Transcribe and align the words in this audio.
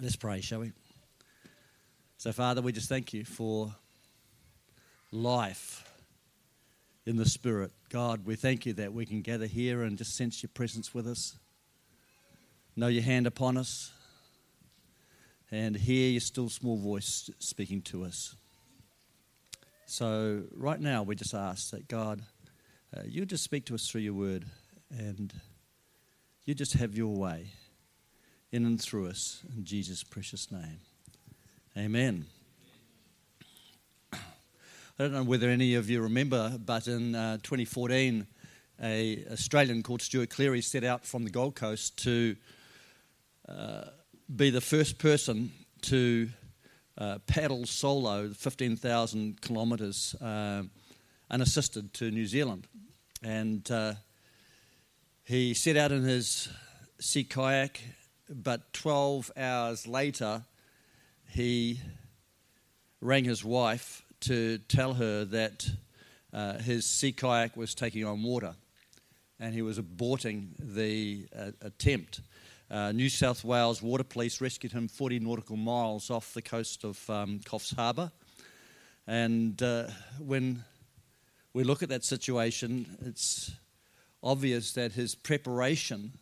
Let's 0.00 0.16
pray, 0.16 0.40
shall 0.40 0.60
we? 0.60 0.72
So, 2.16 2.32
Father, 2.32 2.62
we 2.62 2.72
just 2.72 2.88
thank 2.88 3.12
you 3.12 3.24
for 3.24 3.74
life 5.10 5.84
in 7.04 7.16
the 7.16 7.28
Spirit. 7.28 7.72
God, 7.90 8.24
we 8.24 8.34
thank 8.34 8.64
you 8.64 8.72
that 8.74 8.94
we 8.94 9.04
can 9.04 9.20
gather 9.20 9.44
here 9.44 9.82
and 9.82 9.98
just 9.98 10.16
sense 10.16 10.42
your 10.42 10.50
presence 10.54 10.94
with 10.94 11.06
us, 11.06 11.36
know 12.74 12.86
your 12.86 13.02
hand 13.02 13.26
upon 13.26 13.58
us, 13.58 13.92
and 15.50 15.76
hear 15.76 16.10
your 16.10 16.20
still 16.20 16.48
small 16.48 16.78
voice 16.78 17.28
speaking 17.38 17.82
to 17.82 18.04
us. 18.04 18.34
So, 19.84 20.44
right 20.56 20.80
now, 20.80 21.02
we 21.02 21.16
just 21.16 21.34
ask 21.34 21.70
that 21.70 21.86
God, 21.86 22.22
uh, 22.96 23.02
you 23.04 23.26
just 23.26 23.44
speak 23.44 23.66
to 23.66 23.74
us 23.74 23.86
through 23.86 24.00
your 24.00 24.14
word 24.14 24.46
and 24.90 25.34
you 26.46 26.54
just 26.54 26.72
have 26.74 26.96
your 26.96 27.14
way 27.14 27.50
in 28.52 28.66
and 28.66 28.80
through 28.80 29.08
us 29.08 29.42
in 29.56 29.64
Jesus' 29.64 30.04
precious 30.04 30.52
name. 30.52 30.80
Amen. 31.76 32.26
I 34.12 34.18
don't 34.98 35.12
know 35.12 35.24
whether 35.24 35.48
any 35.48 35.74
of 35.74 35.88
you 35.88 36.02
remember, 36.02 36.58
but 36.64 36.86
in 36.86 37.14
uh, 37.14 37.38
2014, 37.42 38.26
a 38.82 39.24
Australian 39.32 39.82
called 39.82 40.02
Stuart 40.02 40.28
Cleary 40.28 40.60
set 40.60 40.84
out 40.84 41.06
from 41.06 41.24
the 41.24 41.30
Gold 41.30 41.54
Coast 41.54 41.96
to 42.04 42.36
uh, 43.48 43.84
be 44.36 44.50
the 44.50 44.60
first 44.60 44.98
person 44.98 45.50
to 45.82 46.28
uh, 46.98 47.18
paddle 47.26 47.64
solo 47.64 48.28
15,000 48.28 49.40
kilometres 49.40 50.14
uh, 50.20 50.62
unassisted 51.30 51.94
to 51.94 52.10
New 52.10 52.26
Zealand. 52.26 52.66
And 53.22 53.68
uh, 53.70 53.94
he 55.24 55.54
set 55.54 55.78
out 55.78 55.90
in 55.90 56.02
his 56.02 56.48
sea 57.00 57.24
kayak, 57.24 57.80
but 58.28 58.72
12 58.72 59.30
hours 59.36 59.86
later, 59.86 60.42
he 61.28 61.80
rang 63.00 63.24
his 63.24 63.44
wife 63.44 64.02
to 64.20 64.58
tell 64.68 64.94
her 64.94 65.24
that 65.24 65.68
uh, 66.32 66.58
his 66.58 66.86
sea 66.86 67.12
kayak 67.12 67.56
was 67.56 67.74
taking 67.74 68.04
on 68.04 68.22
water 68.22 68.54
and 69.40 69.54
he 69.54 69.62
was 69.62 69.78
aborting 69.78 70.50
the 70.58 71.26
uh, 71.36 71.50
attempt. 71.62 72.20
Uh, 72.70 72.92
New 72.92 73.08
South 73.08 73.44
Wales 73.44 73.82
Water 73.82 74.04
Police 74.04 74.40
rescued 74.40 74.72
him 74.72 74.88
40 74.88 75.18
nautical 75.18 75.56
miles 75.56 76.10
off 76.10 76.32
the 76.32 76.40
coast 76.40 76.84
of 76.84 77.10
um, 77.10 77.40
Coffs 77.40 77.74
Harbour. 77.74 78.12
And 79.06 79.60
uh, 79.60 79.88
when 80.20 80.64
we 81.52 81.64
look 81.64 81.82
at 81.82 81.88
that 81.88 82.04
situation, 82.04 82.96
it's 83.04 83.50
obvious 84.22 84.72
that 84.74 84.92
his 84.92 85.16
preparation 85.16 86.12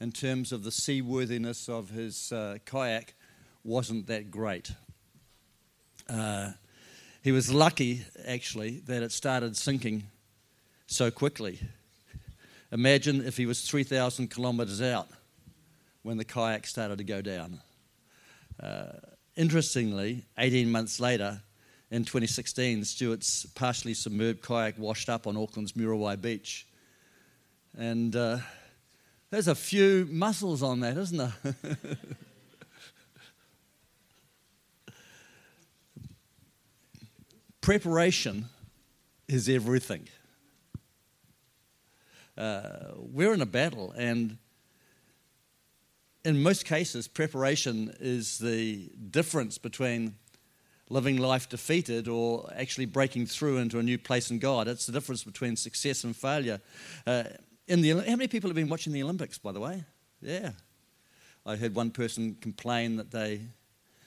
in 0.00 0.12
terms 0.12 0.52
of 0.52 0.62
the 0.62 0.70
seaworthiness 0.70 1.68
of 1.68 1.90
his 1.90 2.32
uh, 2.32 2.58
kayak 2.64 3.14
wasn't 3.64 4.06
that 4.06 4.30
great. 4.30 4.72
Uh, 6.08 6.52
he 7.22 7.32
was 7.32 7.52
lucky, 7.52 8.04
actually, 8.26 8.78
that 8.86 9.02
it 9.02 9.10
started 9.10 9.56
sinking 9.56 10.04
so 10.86 11.10
quickly. 11.10 11.58
Imagine 12.70 13.26
if 13.26 13.36
he 13.36 13.46
was 13.46 13.62
3,000 13.68 14.30
kilometres 14.30 14.82
out 14.82 15.08
when 16.02 16.16
the 16.16 16.24
kayak 16.24 16.66
started 16.66 16.98
to 16.98 17.04
go 17.04 17.20
down. 17.20 17.60
Uh, 18.62 18.92
interestingly, 19.36 20.24
18 20.38 20.70
months 20.70 21.00
later, 21.00 21.42
in 21.90 22.04
2016, 22.04 22.84
Stuart's 22.84 23.46
partially 23.54 23.94
submerged 23.94 24.42
kayak 24.42 24.78
washed 24.78 25.08
up 25.08 25.26
on 25.26 25.36
Auckland's 25.36 25.72
Muriwai 25.72 26.20
Beach 26.20 26.66
and 27.76 28.14
uh, 28.16 28.38
there's 29.30 29.48
a 29.48 29.54
few 29.54 30.06
mussels 30.10 30.62
on 30.62 30.80
that, 30.80 30.96
isn't 30.96 31.18
there? 31.18 31.32
Preparation 37.60 38.46
is 39.26 39.48
everything. 39.48 40.08
Uh, 42.38 42.92
we're 42.96 43.32
in 43.32 43.40
a 43.40 43.46
battle, 43.46 43.92
and 43.96 44.38
in 46.24 46.42
most 46.42 46.64
cases, 46.64 47.08
preparation 47.08 47.94
is 47.98 48.38
the 48.38 48.90
difference 49.10 49.58
between 49.58 50.14
living 50.88 51.16
life 51.16 51.48
defeated 51.48 52.06
or 52.08 52.48
actually 52.54 52.86
breaking 52.86 53.26
through 53.26 53.58
into 53.58 53.78
a 53.78 53.82
new 53.82 53.98
place 53.98 54.30
in 54.30 54.38
God. 54.38 54.68
It's 54.68 54.86
the 54.86 54.92
difference 54.92 55.24
between 55.24 55.56
success 55.56 56.04
and 56.04 56.14
failure. 56.14 56.60
Uh, 57.06 57.24
in 57.68 57.80
the, 57.80 57.90
how 57.90 58.16
many 58.16 58.28
people 58.28 58.48
have 58.48 58.54
been 58.54 58.68
watching 58.68 58.92
the 58.92 59.02
Olympics, 59.02 59.38
by 59.38 59.52
the 59.52 59.60
way? 59.60 59.84
Yeah. 60.20 60.50
I 61.44 61.56
heard 61.56 61.74
one 61.74 61.90
person 61.90 62.36
complain 62.40 62.96
that 62.96 63.10
they 63.10 63.40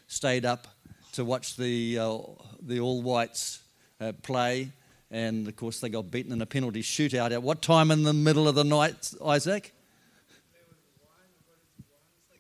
stayed 0.08 0.46
up 0.46 0.68
to 1.14 1.26
watch 1.26 1.56
the, 1.56 1.98
uh, 2.00 2.18
the 2.62 2.80
All 2.80 3.02
Whites 3.02 3.62
uh, 4.00 4.14
play, 4.24 4.70
and 5.12 5.48
of 5.48 5.56
course 5.56 5.80
they 5.80 5.90
got 5.90 6.12
beaten 6.12 6.32
in 6.32 6.42
a 6.42 6.46
penalty 6.46 6.82
shootout. 6.82 7.32
At 7.32 7.44
what 7.44 7.62
time 7.62 7.92
in 7.92 8.04
the 8.04 8.14
middle 8.14 8.48
of 8.48 8.56
the 8.56 8.64
night, 8.64 9.14
Isaac? 9.26 9.74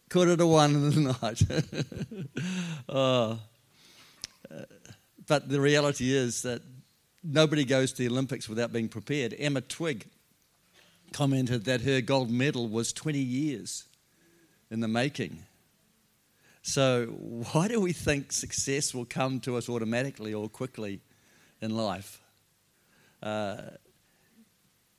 Quarter 0.10 0.38
to 0.38 0.48
one 0.48 0.76
in 0.76 0.90
the 0.90 1.18
night. 1.22 1.42
oh. 2.90 3.40
Uh, 4.50 4.62
but 5.28 5.48
the 5.48 5.62
reality 5.62 6.12
is 6.12 6.42
that 6.42 6.64
nobody 7.24 7.64
goes 7.64 7.92
to 7.94 7.98
the 8.04 8.10
Olympics 8.10 8.50
without 8.50 8.74
being 8.74 8.90
prepared. 8.90 9.36
Emma 9.38 9.62
Twigg 9.62 10.08
commented 11.14 11.66
that 11.66 11.82
her 11.82 12.02
gold 12.02 12.30
medal 12.30 12.68
was 12.68 12.94
20 12.94 13.20
years 13.20 13.86
in 14.72 14.80
the 14.80 14.88
making. 14.88 15.44
So, 16.62 17.06
why 17.08 17.68
do 17.68 17.80
we 17.80 17.94
think 17.94 18.32
success 18.32 18.94
will 18.94 19.06
come 19.06 19.40
to 19.42 19.56
us 19.58 19.70
automatically 19.70 20.34
or 20.34 20.50
quickly 20.50 21.00
in 21.62 21.76
life? 21.76 22.22
Uh, 23.24 23.62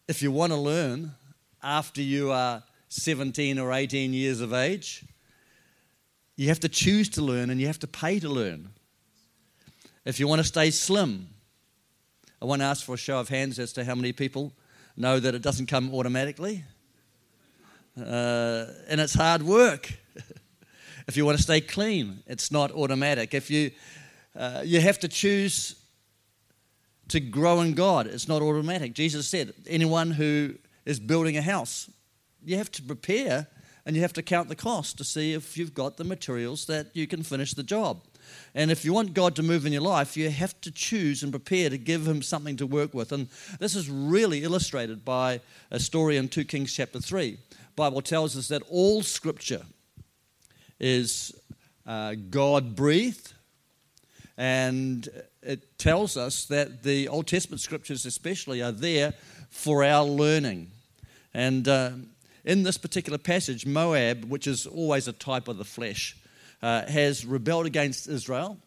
if 0.09 0.22
you 0.22 0.32
want 0.32 0.53
to 0.53 0.59
learn 0.59 1.12
after 1.62 2.03
you 2.03 2.32
are 2.32 2.62
17 2.88 3.59
or 3.59 3.72
18 3.72 4.12
years 4.12 4.41
of 4.41 4.53
age, 4.53 5.04
you 6.37 6.48
have 6.48 6.60
to 6.60 6.69
choose 6.69 7.09
to 7.10 7.22
learn 7.22 7.50
and 7.50 7.60
you 7.60 7.66
have 7.66 7.78
to 7.78 7.87
pay 7.87 8.19
to 8.19 8.28
learn. 8.28 8.71
If 10.04 10.19
you 10.19 10.27
want 10.27 10.41
to 10.41 10.48
stay 10.48 10.71
slim, 10.71 11.28
I 12.42 12.47
want 12.47 12.62
to 12.62 12.66
ask 12.66 12.84
for 12.84 12.94
a 12.94 12.98
show 12.98 13.21
of 13.21 13.28
hands 13.28 13.59
as 13.59 13.72
to 13.75 13.84
how 13.84 13.94
many 13.94 14.12
people 14.12 14.53
know 14.97 15.21
that 15.21 15.34
it 15.34 15.43
doesn't 15.43 15.67
come 15.67 15.95
automatically. 15.95 16.65
Uh, 17.99 18.67
and 18.89 19.01
it's 19.01 19.15
hard 19.15 19.43
work. 19.43 19.93
if 21.09 21.17
you 21.17 21.25
want 21.25 21.37
to 21.37 21.43
stay 21.43 21.61
clean, 21.61 22.23
it's 22.27 22.51
not 22.51 22.71
automatic. 22.73 23.34
If 23.34 23.51
you, 23.51 23.73
uh, 24.37 24.62
you 24.65 24.81
have 24.81 24.99
to 25.01 25.09
choose 25.09 25.77
to 27.09 27.21
grow 27.21 27.61
in 27.61 27.75
God, 27.75 28.06
it's 28.06 28.28
not 28.28 28.43
automatic. 28.43 28.95
Jesus 28.95 29.28
said, 29.28 29.53
anyone 29.67 30.12
who 30.12 30.55
is 30.84 31.01
building 31.01 31.37
a 31.37 31.43
house, 31.43 31.91
you 32.45 32.57
have 32.57 32.71
to 32.72 32.83
prepare 32.83 33.49
and 33.84 33.97
you 33.97 34.03
have 34.03 34.12
to 34.12 34.22
count 34.22 34.49
the 34.49 34.57
cost 34.57 34.99
to 34.99 35.05
see 35.05 35.33
if 35.33 35.57
you've 35.57 35.75
got 35.75 35.97
the 35.97 36.05
materials 36.05 36.67
that 36.67 36.95
you 36.95 37.07
can 37.07 37.22
finish 37.22 37.55
the 37.55 37.62
job. 37.62 38.03
And 38.54 38.70
if 38.70 38.84
you 38.84 38.92
want 38.92 39.14
God 39.14 39.36
to 39.36 39.42
move 39.42 39.66
in 39.66 39.72
your 39.72 39.82
life, 39.82 40.16
you 40.16 40.30
have 40.30 40.60
to 40.62 40.70
choose 40.70 41.22
and 41.22 41.32
prepare 41.32 41.70
to 41.70 41.78
give 41.78 42.06
Him 42.06 42.22
something 42.22 42.56
to 42.56 42.66
work 42.66 42.94
with. 42.94 43.12
And 43.12 43.28
this 43.58 43.74
is 43.74 43.88
really 43.88 44.42
illustrated 44.42 45.04
by 45.04 45.41
a 45.70 45.78
story 45.78 46.16
in 46.16 46.28
2 46.28 46.44
Kings 46.44 46.72
chapter 46.74 47.00
3. 47.00 47.32
The 47.32 47.56
Bible 47.76 48.02
tells 48.02 48.36
us 48.36 48.48
that 48.48 48.62
all 48.68 49.02
Scripture 49.02 49.62
is 50.78 51.34
uh, 51.86 52.14
God 52.30 52.74
breathed, 52.74 53.34
and 54.36 55.08
it 55.42 55.78
tells 55.78 56.16
us 56.16 56.47
that 56.47 56.82
the 56.82 57.08
Old 57.08 57.26
Testament 57.26 57.60
Scriptures, 57.60 58.06
especially, 58.06 58.62
are 58.62 58.72
there 58.72 59.14
for 59.50 59.84
our 59.84 60.04
learning. 60.04 60.70
And 61.34 61.68
uh, 61.68 61.91
in 62.44 62.62
this 62.62 62.78
particular 62.78 63.18
passage, 63.18 63.66
Moab, 63.66 64.24
which 64.24 64.47
is 64.47 64.66
always 64.66 65.08
a 65.08 65.12
type 65.12 65.48
of 65.48 65.58
the 65.58 65.64
flesh, 65.64 66.16
uh, 66.62 66.87
has 66.87 67.24
rebelled 67.24 67.66
against 67.66 68.09
Israel. 68.09 68.59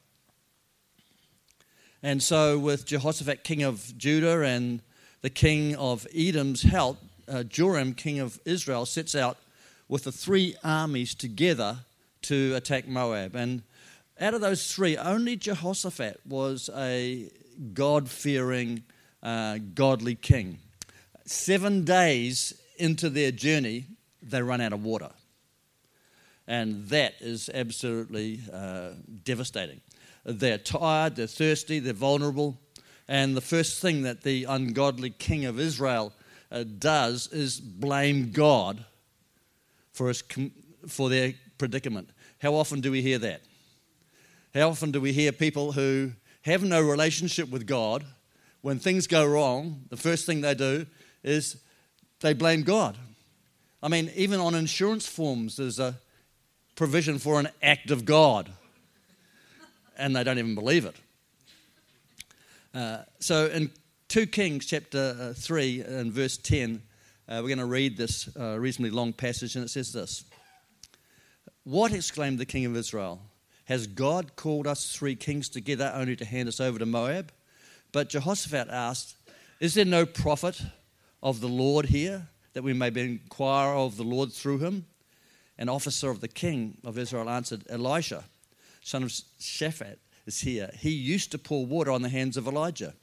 And 2.02 2.22
so, 2.22 2.60
with 2.60 2.86
Jehoshaphat, 2.86 3.44
king 3.44 3.64
of 3.64 3.98
Judah, 3.98 4.42
and 4.42 4.82
the 5.22 5.30
king 5.30 5.76
of 5.76 6.06
Edom's 6.14 6.62
help, 6.62 6.98
uh, 7.30 7.44
Joram, 7.44 7.94
king 7.94 8.20
of 8.20 8.40
Israel, 8.46 8.86
sets 8.86 9.16
out 9.16 9.38
with 9.88 10.04
the 10.04 10.12
three 10.12 10.56
armies 10.64 11.16
together 11.16 11.78
to 12.24 12.56
attack 12.56 12.88
Moab. 12.88 13.36
And 13.36 13.64
out 14.20 14.34
of 14.34 14.42
those 14.42 14.72
three, 14.72 14.98
only 14.98 15.36
Jehoshaphat 15.36 16.22
was 16.28 16.70
a 16.76 17.30
God 17.74 18.10
fearing, 18.10 18.84
uh, 19.22 19.60
godly 19.74 20.16
king. 20.16 20.60
Seven 21.26 21.86
days 21.86 22.54
into 22.78 23.10
their 23.10 23.32
journey, 23.32 23.86
they 24.22 24.42
run 24.42 24.62
out 24.62 24.74
of 24.74 24.84
water. 24.84 25.12
And 26.48 26.88
that 26.90 27.16
is 27.22 27.50
absolutely 27.54 28.42
uh, 28.52 28.92
devastating. 29.24 29.82
They're 30.26 30.58
tired, 30.58 31.16
they're 31.16 31.28
thirsty, 31.28 31.80
they're 31.80 31.94
vulnerable. 31.94 32.60
And 33.08 33.36
the 33.36 33.42
first 33.42 33.82
thing 33.82 34.04
that 34.04 34.24
the 34.24 34.46
ungodly 34.46 35.10
king 35.10 35.46
of 35.46 35.60
Israel 35.60 36.14
uh, 36.52 36.64
does 36.64 37.28
is 37.28 37.60
blame 37.60 38.32
God 38.32 38.86
for, 39.92 40.08
his, 40.08 40.24
for 40.88 41.10
their 41.10 41.34
predicament. 41.58 42.10
How 42.40 42.56
often 42.56 42.82
do 42.82 42.92
we 42.92 43.02
hear 43.02 43.20
that? 43.20 43.42
How 44.54 44.70
often 44.70 44.92
do 44.92 45.02
we 45.02 45.14
hear 45.14 45.32
people 45.32 45.72
who 45.72 46.12
have 46.44 46.64
no 46.64 46.82
relationship 46.82 47.50
with 47.50 47.66
God, 47.66 48.06
when 48.62 48.80
things 48.80 49.08
go 49.08 49.26
wrong, 49.26 49.84
the 49.90 49.98
first 49.98 50.26
thing 50.26 50.42
they 50.42 50.54
do 50.54 50.86
is 51.24 51.58
they 52.22 52.34
blame 52.34 52.64
God? 52.64 52.98
I 53.82 53.88
mean, 53.88 54.12
even 54.16 54.40
on 54.40 54.56
insurance 54.56 55.08
forms, 55.08 55.58
there's 55.58 55.80
a 55.80 55.96
provision 56.76 57.20
for 57.20 57.40
an 57.40 57.50
act 57.62 57.92
of 57.92 58.06
God, 58.06 58.52
and 59.98 60.16
they 60.16 60.24
don't 60.24 60.40
even 60.40 60.56
believe 60.56 60.86
it. 60.86 60.96
Uh, 62.74 63.04
so 63.20 63.48
in 63.48 63.72
2 64.08 64.28
Kings 64.28 64.66
chapter 64.66 65.16
uh, 65.20 65.34
3 65.34 65.82
and 65.82 66.12
verse 66.12 66.38
10, 66.38 66.82
uh, 67.28 67.40
we're 67.42 67.48
going 67.48 67.58
to 67.58 67.66
read 67.66 67.96
this 67.96 68.30
uh, 68.38 68.58
reasonably 68.60 68.90
long 68.90 69.14
passage, 69.14 69.56
and 69.56 69.64
it 69.64 69.70
says 69.70 69.94
this 69.94 70.26
What 71.64 71.94
exclaimed 71.94 72.40
the 72.40 72.46
king 72.46 72.66
of 72.66 72.76
Israel? 72.76 73.22
Has 73.66 73.88
God 73.88 74.36
called 74.36 74.68
us 74.68 74.94
three 74.94 75.16
kings 75.16 75.48
together 75.48 75.92
only 75.96 76.18
to 76.18 76.26
hand 76.26 76.50
us 76.50 76.60
over 76.60 76.78
to 76.80 76.86
Moab? 76.86 77.32
But 77.94 78.10
Jehoshaphat 78.10 78.68
asked, 78.70 79.16
Is 79.60 79.76
there 79.76 79.86
no 79.86 80.06
prophet 80.06 80.62
of 81.22 81.40
the 81.40 81.48
Lord 81.48 81.86
here 81.86 82.28
that 82.54 82.64
we 82.64 82.74
may 82.74 82.88
inquire 82.94 83.74
of 83.74 83.96
the 83.96 84.04
Lord 84.04 84.34
through 84.34 84.60
him? 84.60 84.86
An 85.58 85.70
officer 85.70 86.10
of 86.10 86.22
the 86.22 86.28
king 86.28 86.78
of 86.84 86.98
Israel 86.98 87.30
answered, 87.30 87.64
Elisha, 87.70 88.24
son 88.82 89.04
of 89.04 89.10
Shaphat, 89.10 89.98
is 90.26 90.42
here. 90.42 90.72
He 90.80 90.90
used 90.90 91.32
to 91.32 91.38
pour 91.38 91.66
water 91.66 91.92
on 91.92 92.02
the 92.02 92.10
hands 92.10 92.38
of 92.38 92.48
Elijah. 92.48 92.94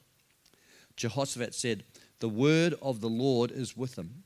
Jehoshaphat 0.95 1.53
said, 1.53 1.83
The 2.19 2.29
word 2.29 2.75
of 2.81 3.01
the 3.01 3.09
Lord 3.09 3.51
is 3.51 3.77
with 3.77 3.97
him. 3.97 4.23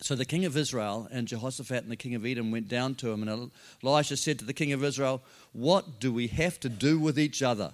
So 0.00 0.16
the 0.16 0.24
king 0.24 0.44
of 0.44 0.56
Israel 0.56 1.06
and 1.12 1.28
Jehoshaphat 1.28 1.82
and 1.82 1.92
the 1.92 1.96
king 1.96 2.16
of 2.16 2.26
Edom 2.26 2.50
went 2.50 2.68
down 2.68 2.96
to 2.96 3.12
him, 3.12 3.26
and 3.26 3.50
Elisha 3.84 4.16
said 4.16 4.38
to 4.40 4.44
the 4.44 4.52
king 4.52 4.72
of 4.72 4.82
Israel, 4.82 5.22
What 5.52 6.00
do 6.00 6.12
we 6.12 6.26
have 6.28 6.58
to 6.60 6.68
do 6.68 6.98
with 6.98 7.18
each 7.18 7.42
other? 7.42 7.72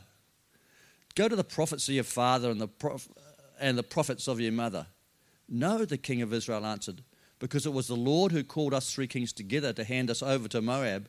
Go 1.14 1.28
to 1.28 1.36
the 1.36 1.44
prophets 1.44 1.88
of 1.88 1.94
your 1.94 2.04
father 2.04 2.50
and 2.50 2.60
the, 2.60 2.68
prof- 2.68 3.08
and 3.58 3.78
the 3.78 3.82
prophets 3.82 4.28
of 4.28 4.40
your 4.40 4.52
mother. 4.52 4.86
No, 5.48 5.84
the 5.84 5.96
king 5.96 6.20
of 6.20 6.34
Israel 6.34 6.66
answered, 6.66 7.02
because 7.38 7.66
it 7.66 7.72
was 7.72 7.88
the 7.88 7.96
Lord 7.96 8.32
who 8.32 8.42
called 8.42 8.74
us 8.74 8.92
three 8.92 9.06
kings 9.06 9.32
together 9.32 9.72
to 9.72 9.84
hand 9.84 10.10
us 10.10 10.22
over 10.22 10.48
to 10.48 10.60
Moab. 10.60 11.08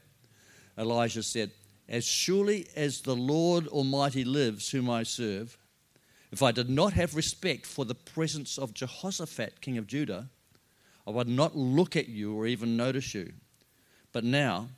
Elijah 0.77 1.23
said, 1.23 1.51
As 1.87 2.05
surely 2.05 2.67
as 2.75 3.01
the 3.01 3.15
Lord 3.15 3.67
Almighty 3.67 4.23
lives, 4.23 4.69
whom 4.69 4.89
I 4.89 5.03
serve, 5.03 5.57
if 6.31 6.43
I 6.43 6.51
did 6.51 6.69
not 6.69 6.93
have 6.93 7.15
respect 7.15 7.65
for 7.65 7.85
the 7.85 7.95
presence 7.95 8.57
of 8.57 8.73
Jehoshaphat, 8.73 9.61
king 9.61 9.77
of 9.77 9.87
Judah, 9.87 10.29
I 11.07 11.11
would 11.11 11.27
not 11.27 11.55
look 11.55 11.95
at 11.95 12.07
you 12.07 12.35
or 12.35 12.45
even 12.45 12.77
notice 12.77 13.15
you. 13.15 13.33
But 14.11 14.23
now, 14.23 14.69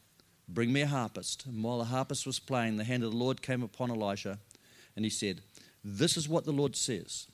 bring 0.48 0.72
me 0.72 0.82
a 0.82 0.88
harpist. 0.88 1.46
And 1.46 1.62
while 1.64 1.80
the 1.80 1.86
harpist 1.86 2.26
was 2.26 2.40
playing, 2.40 2.78
the 2.78 2.86
hand 2.86 3.04
of 3.04 3.12
the 3.12 3.18
Lord 3.18 3.42
came 3.42 3.64
upon 3.64 3.92
Elisha, 3.92 4.40
and 4.96 5.04
he 5.04 5.12
said, 5.12 5.42
This 5.84 6.16
is 6.16 6.30
what 6.30 6.46
the 6.46 6.54
Lord 6.54 6.76
says 6.76 7.28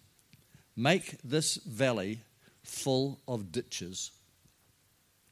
Make 0.76 1.18
this 1.24 1.56
valley 1.58 2.22
full 2.68 3.20
of 3.28 3.52
ditches. 3.52 4.12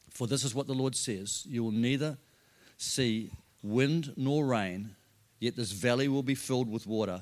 For 0.09 0.27
this 0.27 0.43
is 0.43 0.55
what 0.55 0.67
the 0.67 0.73
Lord 0.73 0.95
says 0.95 1.45
You 1.47 1.63
will 1.63 1.71
neither 1.71 2.17
see 2.77 3.31
wind 3.63 4.13
nor 4.15 4.45
rain, 4.45 4.95
yet 5.39 5.55
this 5.55 5.71
valley 5.71 6.07
will 6.07 6.23
be 6.23 6.35
filled 6.35 6.69
with 6.69 6.87
water, 6.87 7.21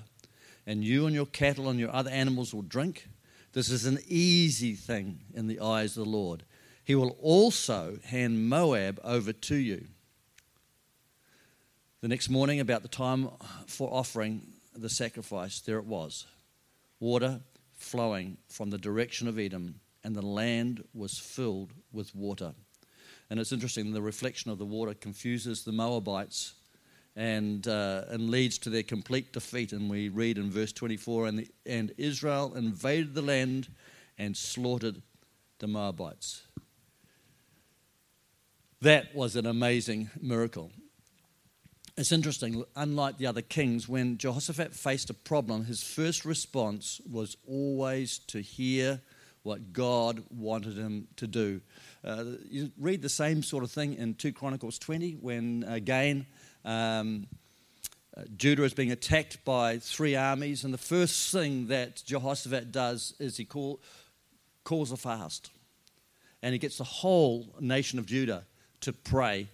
and 0.66 0.84
you 0.84 1.06
and 1.06 1.16
your 1.16 1.26
cattle 1.26 1.70
and 1.70 1.80
your 1.80 1.94
other 1.94 2.12
animals 2.12 2.54
will 2.54 2.62
drink 2.62 3.08
this 3.54 3.70
is 3.70 3.86
an 3.86 4.00
easy 4.08 4.74
thing 4.74 5.20
in 5.34 5.48
the 5.48 5.60
eyes 5.60 5.96
of 5.96 6.06
the 6.06 6.10
Lord. 6.10 6.44
He 6.84 6.96
will 6.96 7.16
also 7.22 8.00
hand 8.04 8.50
Moab 8.50 9.00
over 9.04 9.32
to 9.32 9.56
you. 9.56 9.86
The 12.02 12.08
next 12.08 12.30
morning, 12.30 12.60
about 12.60 12.82
the 12.82 12.90
time 12.90 13.30
for 13.68 13.94
offering 13.94 14.42
the 14.76 14.90
sacrifice, 14.90 15.62
there 15.62 15.78
it 15.78 15.86
was 15.86 16.26
water 17.00 17.42
flowing 17.76 18.38
from 18.50 18.72
the 18.72 18.78
direction 18.78 19.28
of 19.28 19.38
Edom, 19.38 19.80
and 20.04 20.16
the 20.16 20.26
land 20.26 20.84
was 20.94 21.18
filled 21.18 21.74
with 21.92 22.14
water. 22.16 22.54
And 23.30 23.40
it's 23.40 23.52
interesting, 23.52 23.94
the 23.94 24.02
reflection 24.02 24.52
of 24.52 24.58
the 24.58 24.66
water 24.66 24.94
confuses 24.94 25.64
the 25.64 25.72
Moabites 25.72 26.54
and, 27.16 27.68
uh, 27.68 28.04
and 28.10 28.30
leads 28.30 28.58
to 28.60 28.70
their 28.70 28.84
complete 28.84 29.34
defeat. 29.34 29.72
And 29.72 29.90
we 29.90 30.10
read 30.10 30.38
in 30.38 30.52
verse 30.52 30.74
24 30.74 31.28
and, 31.28 31.40
the, 31.40 31.48
and 31.66 31.94
Israel 31.98 32.54
invaded 32.56 33.14
the 33.14 33.22
land 33.22 33.70
and 34.18 34.36
slaughtered 34.36 35.02
the 35.60 35.68
Moabites. 35.68 36.44
That 38.82 39.16
was 39.16 39.36
an 39.36 39.46
amazing 39.46 40.10
miracle. 40.22 40.72
It's 41.96 42.12
interesting, 42.12 42.66
unlike 42.76 43.18
the 43.18 43.28
other 43.28 43.44
kings, 43.44 43.88
when 43.88 44.18
Jehoshaphat 44.18 44.74
faced 44.74 45.10
a 45.10 45.14
problem, 45.14 45.66
his 45.66 45.84
first 45.84 46.26
response 46.26 47.00
was 47.10 47.38
always 47.48 48.18
to 48.28 48.42
hear 48.42 49.02
what 49.44 49.74
God 49.74 50.24
wanted 50.30 50.78
him 50.78 51.08
to 51.18 51.28
do. 51.28 51.62
Uh, 52.04 52.24
you 52.50 52.72
read 52.78 53.02
the 53.02 53.10
same 53.10 53.44
sort 53.44 53.64
of 53.64 53.72
thing 53.72 53.96
in 53.96 54.16
2 54.16 54.34
Chronicles 54.34 54.80
20 54.80 55.14
when, 55.14 55.66
again, 55.68 56.26
um, 56.66 57.28
uh, 58.16 58.24
Judah 58.38 58.64
is 58.64 58.74
being 58.74 58.92
attacked 58.92 59.44
by 59.44 59.80
three 59.80 60.16
armies, 60.16 60.64
and 60.64 60.74
the 60.74 60.78
first 60.78 61.32
thing 61.32 61.68
that 61.68 62.04
Jehoshaphat 62.06 62.72
does 62.72 63.14
is 63.20 63.38
he 63.38 63.46
call, 63.46 63.82
calls 64.64 64.92
a 64.92 64.98
fast. 64.98 65.50
And 66.42 66.54
he 66.54 66.60
gets 66.60 66.78
the 66.78 66.84
whole 66.84 67.56
nation 67.60 68.00
of 68.00 68.06
Judah 68.06 68.46
to 68.82 68.94
pray 68.94 69.48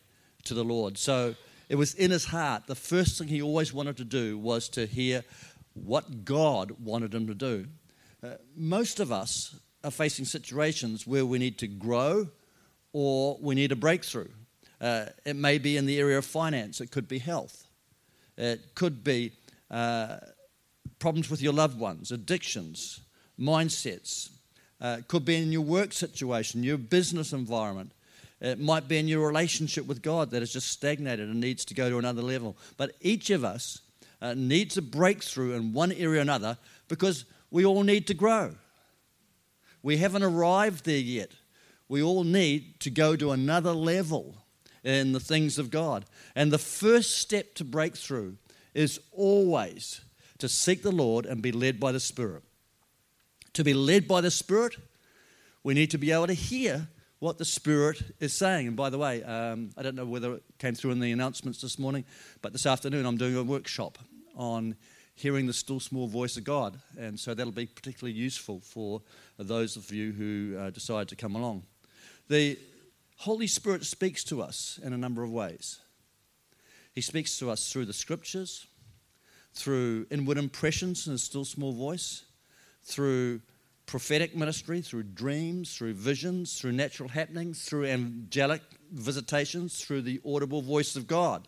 to 0.46 0.54
the 0.54 0.64
Lord. 0.64 0.98
So 0.98 1.36
it 1.70 1.76
was 1.76 1.94
in 1.94 2.12
his 2.12 2.26
heart. 2.26 2.68
The 2.68 2.76
first 2.76 3.18
thing 3.18 3.28
he 3.28 3.42
always 3.42 3.74
wanted 3.74 3.98
to 3.98 4.04
do 4.04 4.38
was 4.38 4.70
to 4.70 4.86
hear 4.86 5.24
what 5.74 6.26
God 6.26 6.72
wanted 6.84 7.14
him 7.14 7.28
to 7.28 7.36
do. 7.36 7.68
Uh, 8.22 8.34
most 8.56 9.00
of 9.00 9.12
us 9.12 9.56
are 9.84 9.92
facing 9.92 10.26
situations 10.26 11.08
where 11.08 11.26
we 11.26 11.40
need 11.40 11.58
to 11.60 11.68
grow 11.68 12.28
or 12.94 13.38
we 13.42 13.56
need 13.56 13.72
a 13.72 13.76
breakthrough. 13.76 14.28
Uh, 14.82 15.06
it 15.26 15.36
may 15.36 15.58
be 15.58 15.78
in 15.78 15.86
the 15.86 16.00
area 16.00 16.18
of 16.18 16.26
finance, 16.26 16.82
it 16.82 16.92
could 16.92 17.08
be 17.08 17.20
health, 17.20 17.66
it 18.38 18.62
could 18.76 19.04
be 19.04 19.32
uh, 19.70 20.18
problems 21.00 21.30
with 21.30 21.42
your 21.42 21.54
loved 21.54 21.80
ones, 21.80 22.12
addictions, 22.12 23.02
mindsets. 23.40 24.30
Uh, 24.82 24.98
it 25.00 25.08
could 25.10 25.26
be 25.26 25.36
in 25.36 25.52
your 25.52 25.62
work 25.62 25.92
situation, 25.92 26.64
your 26.64 26.78
business 26.78 27.34
environment. 27.34 27.92
It 28.42 28.60
might 28.60 28.88
be 28.88 28.98
in 28.98 29.10
your 29.10 29.28
relationship 29.28 29.86
with 29.86 30.02
God 30.02 30.32
that 30.32 30.42
is 30.42 30.54
just 30.54 30.70
stagnated 30.70 31.28
and 31.28 31.42
needs 31.42 31.66
to 31.66 31.74
go 31.74 31.90
to 31.90 31.98
another 31.98 32.22
level. 32.22 32.56
But 32.78 32.96
each 33.02 33.30
of 33.30 33.44
us 33.44 33.82
uh, 34.22 34.34
needs 34.36 34.78
a 34.78 34.82
breakthrough 34.82 35.56
in 35.56 35.74
one 35.74 35.92
area 35.92 36.20
or 36.20 36.22
another 36.22 36.58
because 36.88 37.26
we 37.52 37.66
all 37.66 37.84
need 37.84 38.08
to 38.08 38.14
grow. 38.14 38.56
We 39.82 39.98
haven't 39.98 40.24
arrived 40.24 40.86
there 40.86 40.98
yet. 40.98 41.32
We 41.88 42.04
all 42.04 42.24
need 42.24 42.80
to 42.82 42.90
go 42.90 43.16
to 43.16 43.32
another 43.32 43.74
level 43.74 44.36
in 44.84 45.12
the 45.12 45.20
things 45.20 45.58
of 45.58 45.72
God. 45.72 46.06
And 46.36 46.52
the 46.52 46.58
first 46.58 47.18
step 47.18 47.56
to 47.56 47.64
breakthrough 47.64 48.36
is 48.74 49.00
always 49.12 50.02
to 50.38 50.48
seek 50.48 50.84
the 50.84 50.92
Lord 50.92 51.26
and 51.26 51.42
be 51.42 51.52
led 51.52 51.80
by 51.80 51.92
the 51.92 52.00
Spirit. 52.00 52.44
To 53.54 53.64
be 53.64 53.74
led 53.74 54.08
by 54.08 54.22
the 54.22 54.32
Spirit, 54.32 54.76
we 55.64 55.74
need 55.74 55.92
to 55.92 55.98
be 55.98 56.12
able 56.12 56.28
to 56.28 56.34
hear 56.34 56.88
what 57.20 57.38
the 57.38 57.46
Spirit 57.46 58.02
is 58.20 58.34
saying. 58.34 58.68
And 58.68 58.78
by 58.78 58.90
the 58.90 58.98
way, 58.98 59.24
um, 59.24 59.72
I 59.78 59.84
don't 59.84 59.96
know 59.96 60.06
whether 60.06 60.36
it 60.36 60.44
came 60.58 60.76
through 60.76 60.92
in 60.92 61.00
the 61.00 61.12
announcements 61.12 61.62
this 61.62 61.78
morning, 61.78 62.06
but 62.42 62.54
this 62.54 62.66
afternoon 62.66 63.06
I'm 63.06 63.18
doing 63.18 63.36
a 63.36 63.44
workshop 63.44 63.98
on 64.36 64.76
hearing 65.20 65.46
the 65.46 65.54
still 65.54 65.82
small 65.82 66.08
voice 66.08 66.38
of 66.38 66.46
God. 66.46 66.80
And 66.98 67.20
so 67.20 67.34
that'll 67.34 67.52
be 67.52 67.66
particularly 67.66 68.18
useful 68.18 68.62
for 68.62 69.02
those 69.38 69.76
of 69.76 69.92
you 69.92 70.14
who 70.14 70.58
uh, 70.58 70.70
decide 70.70 71.10
to 71.10 71.16
come 71.18 71.36
along. 71.36 71.64
The 72.30 72.58
Holy 73.18 73.48
Spirit 73.48 73.84
speaks 73.84 74.24
to 74.26 74.42
us 74.42 74.80
in 74.82 74.94
a 74.94 74.98
number 74.98 75.22
of 75.22 75.32
ways. 75.32 75.80
He 76.96 77.02
speaks 77.02 77.38
to 77.40 77.52
us 77.52 77.70
through 77.70 77.86
the 77.86 77.94
scriptures, 77.94 78.66
through 79.54 80.08
inward 80.10 80.38
impressions 80.38 81.06
in 81.06 81.14
a 81.14 81.18
still 81.18 81.44
small 81.44 81.74
voice, 81.74 82.24
through 82.84 83.42
prophetic 83.88 84.38
ministry, 84.38 84.82
through 84.82 85.04
dreams, 85.04 85.76
through 85.76 85.96
visions, 85.96 86.58
through 86.58 86.72
natural 86.72 87.10
happenings, 87.10 87.66
through 87.66 87.86
angelic 87.86 88.62
visitations, 88.94 89.84
through 89.84 90.02
the 90.02 90.22
audible 90.26 90.62
voice 90.62 90.96
of 90.96 91.08
God. 91.08 91.46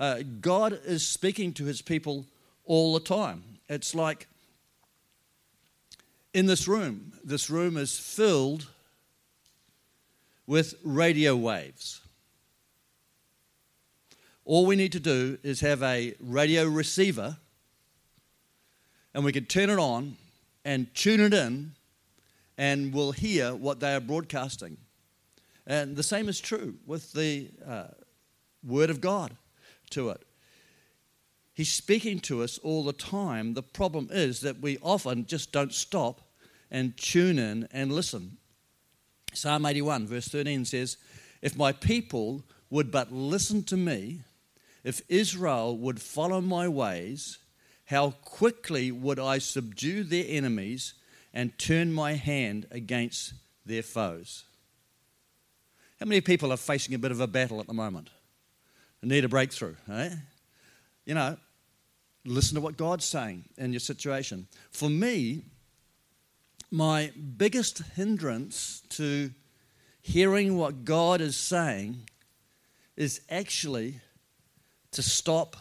Uh, 0.00 0.22
God 0.40 0.80
is 0.84 1.06
speaking 1.06 1.52
to 1.52 1.64
his 1.64 1.80
people 1.80 2.26
all 2.64 2.94
the 2.94 3.00
time. 3.00 3.42
It's 3.68 3.94
like 3.94 4.26
in 6.34 6.46
this 6.46 6.66
room, 6.66 7.12
this 7.24 7.50
room 7.50 7.76
is 7.76 7.98
filled 7.98 8.66
with 10.46 10.74
radio 10.82 11.36
waves. 11.36 12.00
All 14.44 14.66
we 14.66 14.76
need 14.76 14.92
to 14.92 15.00
do 15.00 15.38
is 15.42 15.60
have 15.60 15.82
a 15.82 16.14
radio 16.20 16.66
receiver 16.66 17.36
and 19.14 19.24
we 19.24 19.32
can 19.32 19.44
turn 19.44 19.70
it 19.70 19.78
on 19.78 20.16
and 20.64 20.92
tune 20.94 21.20
it 21.20 21.34
in 21.34 21.72
and 22.58 22.92
we'll 22.92 23.12
hear 23.12 23.54
what 23.54 23.80
they 23.80 23.94
are 23.94 24.00
broadcasting. 24.00 24.76
And 25.66 25.96
the 25.96 26.02
same 26.02 26.28
is 26.28 26.40
true 26.40 26.74
with 26.86 27.12
the 27.12 27.48
uh, 27.66 27.88
Word 28.64 28.90
of 28.90 29.00
God 29.00 29.36
to 29.90 30.10
it. 30.10 30.22
He's 31.54 31.72
speaking 31.72 32.18
to 32.20 32.42
us 32.42 32.58
all 32.58 32.84
the 32.84 32.92
time. 32.92 33.54
The 33.54 33.62
problem 33.62 34.08
is 34.10 34.40
that 34.40 34.60
we 34.60 34.78
often 34.80 35.26
just 35.26 35.52
don't 35.52 35.72
stop 35.72 36.22
and 36.70 36.96
tune 36.96 37.38
in 37.38 37.68
and 37.72 37.92
listen. 37.92 38.38
Psalm 39.34 39.66
81, 39.66 40.06
verse 40.06 40.28
13 40.28 40.64
says, 40.64 40.96
If 41.42 41.56
my 41.56 41.72
people 41.72 42.44
would 42.70 42.90
but 42.90 43.12
listen 43.12 43.62
to 43.64 43.76
me, 43.76 44.22
if 44.82 45.02
Israel 45.08 45.76
would 45.76 46.00
follow 46.00 46.40
my 46.40 46.68
ways, 46.68 47.38
how 47.84 48.12
quickly 48.22 48.90
would 48.90 49.18
I 49.18 49.38
subdue 49.38 50.02
their 50.04 50.24
enemies 50.26 50.94
and 51.34 51.56
turn 51.58 51.92
my 51.92 52.14
hand 52.14 52.66
against 52.70 53.34
their 53.66 53.82
foes? 53.82 54.44
How 56.00 56.06
many 56.06 56.20
people 56.22 56.52
are 56.52 56.56
facing 56.56 56.94
a 56.94 56.98
bit 56.98 57.12
of 57.12 57.20
a 57.20 57.26
battle 57.26 57.60
at 57.60 57.66
the 57.66 57.74
moment 57.74 58.10
need 59.02 59.24
a 59.24 59.28
breakthrough? 59.28 59.74
Eh? 59.90 60.10
You 61.04 61.14
know, 61.14 61.36
listen 62.24 62.54
to 62.54 62.60
what 62.60 62.76
God's 62.76 63.04
saying 63.04 63.44
in 63.56 63.72
your 63.72 63.80
situation. 63.80 64.46
For 64.70 64.88
me, 64.88 65.42
my 66.70 67.12
biggest 67.36 67.78
hindrance 67.94 68.82
to 68.90 69.30
hearing 70.00 70.56
what 70.56 70.84
God 70.84 71.20
is 71.20 71.36
saying 71.36 72.08
is 72.96 73.20
actually 73.30 74.00
to 74.92 75.02
stop 75.02 75.56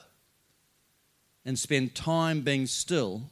and 1.45 1.57
spend 1.57 1.95
time 1.95 2.41
being 2.41 2.67
still 2.67 3.29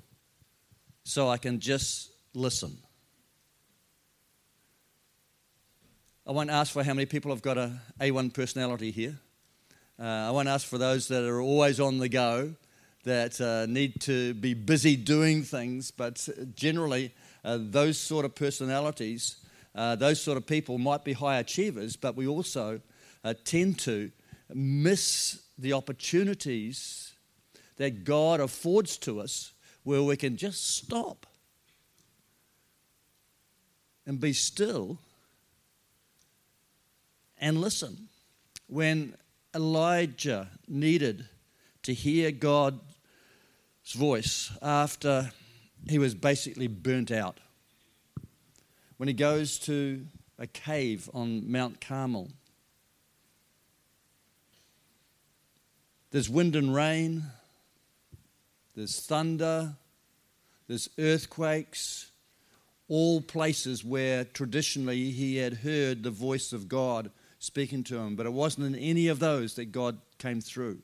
so 1.03 1.29
I 1.29 1.37
can 1.37 1.59
just 1.59 2.11
listen. 2.33 2.77
I 6.27 6.31
won't 6.31 6.49
ask 6.49 6.71
for 6.71 6.83
how 6.83 6.93
many 6.93 7.05
people 7.05 7.31
have 7.31 7.41
got 7.41 7.57
a 7.57 7.79
A1 7.99 8.33
personality 8.33 8.91
here. 8.91 9.17
Uh, 10.01 10.29
I 10.29 10.31
won't 10.31 10.47
ask 10.47 10.65
for 10.65 10.77
those 10.77 11.09
that 11.09 11.25
are 11.25 11.41
always 11.41 11.81
on 11.81 11.97
the 11.97 12.07
go, 12.07 12.55
that 13.03 13.41
uh, 13.41 13.65
need 13.65 13.99
to 14.01 14.33
be 14.33 14.53
busy 14.53 14.95
doing 14.95 15.43
things, 15.43 15.91
but 15.91 16.25
generally, 16.55 17.13
uh, 17.43 17.57
those 17.59 17.97
sort 17.97 18.23
of 18.23 18.33
personalities, 18.33 19.35
uh, 19.75 19.97
those 19.97 20.21
sort 20.21 20.37
of 20.37 20.47
people 20.47 20.77
might 20.77 21.03
be 21.03 21.11
high 21.11 21.39
achievers, 21.39 21.97
but 21.97 22.15
we 22.15 22.27
also 22.27 22.79
uh, 23.25 23.33
tend 23.43 23.77
to 23.79 24.09
miss 24.53 25.41
the 25.57 25.73
opportunities 25.73 27.11
that 27.75 28.05
God 28.05 28.39
affords 28.39 28.97
to 28.99 29.19
us 29.19 29.51
where 29.83 30.01
we 30.01 30.15
can 30.15 30.37
just 30.37 30.77
stop 30.77 31.25
and 34.05 34.17
be 34.17 34.31
still 34.31 34.97
and 37.37 37.59
listen. 37.59 38.07
When 38.67 39.15
Elijah 39.55 40.47
needed 40.67 41.27
to 41.83 41.93
hear 41.93 42.31
God's 42.31 42.81
voice 43.93 44.51
after 44.61 45.31
he 45.87 45.97
was 45.97 46.13
basically 46.13 46.67
burnt 46.67 47.11
out, 47.11 47.39
when 48.97 49.07
he 49.07 49.13
goes 49.13 49.57
to 49.59 50.05
a 50.37 50.47
cave 50.47 51.09
on 51.13 51.49
Mount 51.51 51.81
Carmel 51.81 52.29
There's 56.11 56.29
wind 56.29 56.55
and 56.55 56.73
rain, 56.73 57.23
there's 58.75 58.99
thunder, 58.99 59.75
there's 60.67 60.89
earthquakes, 60.97 62.11
all 62.87 63.21
places 63.21 63.85
where 63.85 64.25
traditionally 64.25 65.11
he 65.11 65.37
had 65.37 65.57
heard 65.57 66.01
the 66.01 66.09
voice 66.09 66.51
of 66.51 66.67
God 66.67 67.11
speaking 67.39 67.83
to 67.85 67.97
him. 67.97 68.15
But 68.15 68.25
it 68.25 68.33
wasn't 68.33 68.67
in 68.67 68.75
any 68.75 69.07
of 69.07 69.19
those 69.19 69.55
that 69.55 69.71
God 69.71 69.97
came 70.17 70.41
through. 70.41 70.79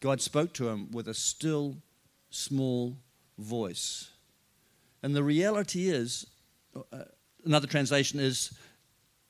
God 0.00 0.20
spoke 0.20 0.52
to 0.54 0.68
him 0.68 0.90
with 0.92 1.08
a 1.08 1.14
still, 1.14 1.76
small 2.30 2.96
voice. 3.36 4.10
And 5.02 5.14
the 5.14 5.24
reality 5.24 5.88
is, 5.88 6.26
uh, 6.74 7.04
another 7.44 7.66
translation 7.66 8.20
is 8.20 8.52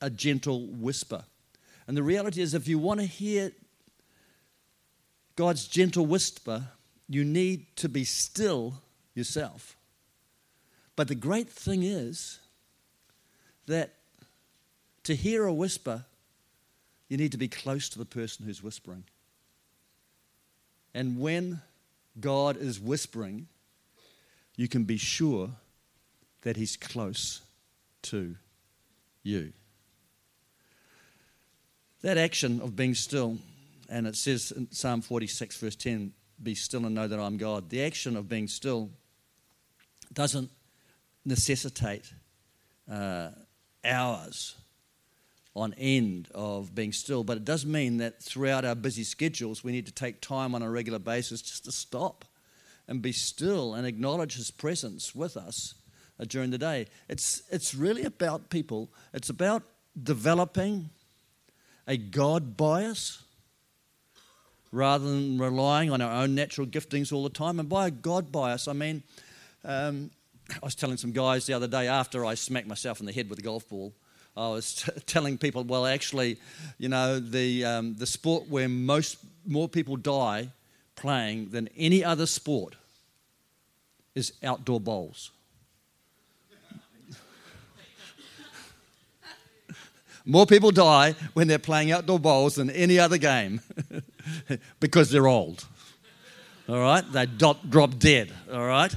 a 0.01 0.09
gentle 0.09 0.67
whisper. 0.67 1.23
And 1.87 1.97
the 1.97 2.03
reality 2.03 2.41
is, 2.41 2.53
if 2.53 2.67
you 2.67 2.77
want 2.77 2.99
to 2.99 3.05
hear 3.05 3.51
God's 5.35 5.67
gentle 5.67 6.05
whisper, 6.05 6.67
you 7.07 7.23
need 7.23 7.75
to 7.77 7.89
be 7.89 8.03
still 8.03 8.75
yourself. 9.15 9.75
But 10.95 11.07
the 11.07 11.15
great 11.15 11.49
thing 11.49 11.83
is 11.83 12.39
that 13.65 13.95
to 15.03 15.15
hear 15.15 15.45
a 15.45 15.53
whisper, 15.53 16.05
you 17.09 17.17
need 17.17 17.31
to 17.31 17.37
be 17.37 17.47
close 17.47 17.89
to 17.89 17.99
the 17.99 18.05
person 18.05 18.45
who's 18.45 18.63
whispering. 18.63 19.03
And 20.93 21.19
when 21.19 21.61
God 22.19 22.57
is 22.57 22.79
whispering, 22.79 23.47
you 24.55 24.67
can 24.67 24.85
be 24.85 24.97
sure 24.97 25.49
that 26.41 26.55
He's 26.55 26.77
close 26.77 27.41
to 28.03 28.35
you. 29.23 29.51
That 32.01 32.17
action 32.17 32.61
of 32.61 32.75
being 32.75 32.95
still 32.95 33.37
and 33.89 34.05
it 34.05 34.15
says 34.15 34.51
in 34.51 34.71
Psalm 34.71 35.01
46, 35.01 35.57
verse 35.57 35.75
10, 35.75 36.13
be 36.41 36.55
still 36.55 36.85
and 36.85 36.95
know 36.95 37.07
that 37.07 37.19
I'm 37.19 37.37
God. 37.37 37.69
The 37.69 37.83
action 37.83 38.15
of 38.15 38.29
being 38.29 38.47
still 38.47 38.91
doesn't 40.13 40.49
necessitate 41.25 42.13
uh, 42.89 43.29
hours 43.83 44.55
on 45.59 45.73
end 45.77 46.29
of 46.33 46.73
being 46.73 46.91
still, 46.91 47.23
but 47.23 47.37
it 47.37 47.45
does 47.45 47.65
mean 47.65 47.97
that 47.97 48.21
throughout 48.21 48.65
our 48.65 48.75
busy 48.75 49.03
schedules, 49.03 49.63
we 49.63 49.71
need 49.71 49.85
to 49.85 49.91
take 49.91 50.21
time 50.21 50.55
on 50.55 50.61
a 50.61 50.69
regular 50.69 50.99
basis 50.99 51.41
just 51.41 51.65
to 51.65 51.71
stop 51.71 52.25
and 52.87 53.01
be 53.01 53.11
still 53.11 53.73
and 53.73 53.85
acknowledge 53.85 54.35
His 54.35 54.51
presence 54.51 55.13
with 55.13 55.37
us 55.37 55.75
uh, 56.19 56.25
during 56.25 56.49
the 56.49 56.57
day. 56.57 56.87
It's, 57.07 57.43
it's 57.51 57.75
really 57.75 58.03
about 58.03 58.49
people, 58.49 58.89
it's 59.13 59.29
about 59.29 59.63
developing 60.01 60.89
a 61.87 61.97
God 61.97 62.55
bias 62.55 63.23
rather 64.71 65.05
than 65.05 65.39
relying 65.39 65.91
on 65.91 66.01
our 66.01 66.23
own 66.23 66.35
natural 66.35 66.67
giftings 66.67 67.11
all 67.11 67.23
the 67.23 67.29
time. 67.29 67.59
And 67.59 67.67
by 67.67 67.87
a 67.87 67.91
God 67.91 68.31
bias, 68.31 68.67
I 68.67 68.73
mean, 68.73 69.03
um, 69.65 70.11
I 70.51 70.59
was 70.63 70.75
telling 70.75 70.97
some 70.97 71.11
guys 71.11 71.45
the 71.45 71.53
other 71.53 71.67
day 71.67 71.87
after 71.87 72.25
I 72.25 72.35
smacked 72.35 72.67
myself 72.67 72.99
in 72.99 73.05
the 73.05 73.11
head 73.11 73.29
with 73.29 73.39
a 73.39 73.41
golf 73.41 73.67
ball. 73.67 73.93
I 74.39 74.47
was 74.49 74.73
t- 74.83 74.91
telling 75.05 75.37
people, 75.37 75.63
well, 75.65 75.85
actually, 75.85 76.37
you 76.77 76.87
know, 76.89 77.19
the 77.19 77.65
um, 77.65 77.95
the 77.95 78.05
sport 78.05 78.47
where 78.47 78.69
most 78.69 79.17
more 79.45 79.67
people 79.67 79.97
die 79.97 80.49
playing 80.95 81.49
than 81.49 81.67
any 81.77 82.03
other 82.03 82.25
sport 82.25 82.75
is 84.15 84.33
outdoor 84.43 84.79
bowls. 84.79 85.31
More 90.25 90.45
people 90.45 90.71
die 90.71 91.15
when 91.33 91.47
they're 91.47 91.57
playing 91.57 91.91
outdoor 91.91 92.19
bowls 92.19 92.55
than 92.55 92.69
any 92.69 92.99
other 92.99 93.17
game 93.17 93.61
because 94.79 95.09
they're 95.09 95.27
old. 95.27 95.65
All 96.67 96.79
right? 96.79 97.09
They 97.11 97.25
drop, 97.25 97.67
drop 97.69 97.97
dead. 97.97 98.33
All 98.51 98.65
right? 98.65 98.93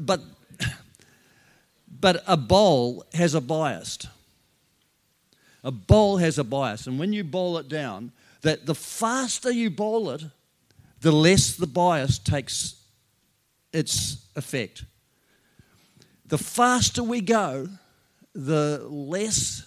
But, 0.00 0.20
but 2.00 2.22
a 2.26 2.36
bowl 2.36 3.04
has 3.12 3.34
a 3.34 3.40
bias. 3.40 3.98
A 5.64 5.72
bowl 5.72 6.18
has 6.18 6.38
a 6.38 6.44
bias. 6.44 6.86
And 6.86 6.98
when 6.98 7.12
you 7.12 7.24
bowl 7.24 7.58
it 7.58 7.68
down, 7.68 8.12
that 8.42 8.66
the 8.66 8.74
faster 8.74 9.50
you 9.50 9.70
bowl 9.70 10.10
it, 10.10 10.22
the 11.00 11.10
less 11.10 11.56
the 11.56 11.66
bias 11.66 12.18
takes 12.18 12.76
its 13.72 14.26
effect. 14.36 14.84
The 16.26 16.38
faster 16.38 17.02
we 17.02 17.20
go, 17.22 17.68
the 18.34 18.86
less 18.88 19.66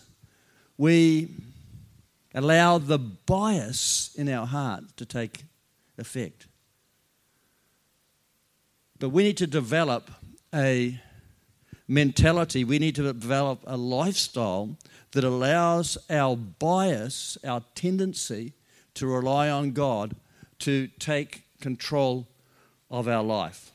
we 0.78 1.30
allow 2.34 2.78
the 2.78 3.00
bias 3.00 4.12
in 4.16 4.30
our 4.30 4.46
heart 4.46 4.84
to 4.98 5.06
take 5.06 5.46
effect. 5.98 6.46
But 9.00 9.10
we 9.10 9.24
need 9.24 9.38
to 9.38 9.48
develop 9.48 10.12
a 10.54 11.00
mentality, 11.88 12.64
we 12.64 12.80
need 12.80 12.96
to 12.96 13.14
develop 13.14 13.64
a 13.66 13.78
lifestyle 13.78 14.78
that 15.18 15.24
allows 15.24 15.98
our 16.12 16.36
bias, 16.36 17.40
our 17.44 17.64
tendency 17.74 18.54
to 18.94 19.08
rely 19.08 19.50
on 19.50 19.72
God 19.72 20.16
to 20.60 20.90
take 21.00 21.42
control 21.60 22.28
of 22.92 23.08
our 23.08 23.24
life. 23.24 23.72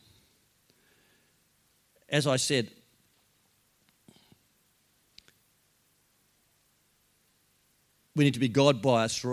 As 2.08 2.28
I 2.28 2.37
said, 2.37 2.70
we 8.14 8.22
need 8.22 8.34
to 8.34 8.38
be 8.38 8.46
God 8.46 8.80
biased 8.80 9.26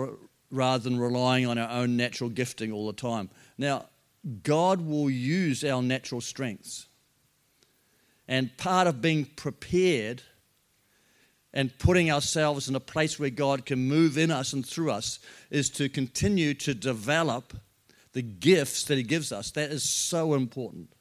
rather 0.50 0.82
than 0.82 0.98
relying 0.98 1.46
on 1.46 1.58
our 1.58 1.70
own 1.70 1.96
natural 1.96 2.28
gifting 2.28 2.72
all 2.72 2.88
the 2.88 2.92
time. 2.92 3.30
Now, 3.56 3.86
God 4.42 4.80
will 4.80 5.10
use 5.10 5.62
our 5.62 5.80
natural 5.80 6.20
strengths. 6.20 6.88
And 8.26 8.56
part 8.56 8.88
of 8.88 9.00
being 9.00 9.26
prepared 9.26 10.24
and 11.52 11.76
putting 11.78 12.10
ourselves 12.10 12.68
in 12.68 12.76
a 12.76 12.80
place 12.80 13.18
where 13.18 13.30
God 13.30 13.66
can 13.66 13.88
move 13.88 14.16
in 14.16 14.30
us 14.30 14.52
and 14.52 14.64
through 14.64 14.90
us 14.90 15.18
is 15.50 15.68
to 15.70 15.88
continue 15.88 16.54
to 16.54 16.74
develop 16.74 17.54
the 18.12 18.22
gifts 18.22 18.84
that 18.84 18.96
He 18.96 19.02
gives 19.02 19.32
us. 19.32 19.50
That 19.52 19.70
is 19.70 19.82
so 19.82 20.34
important. 20.34 20.92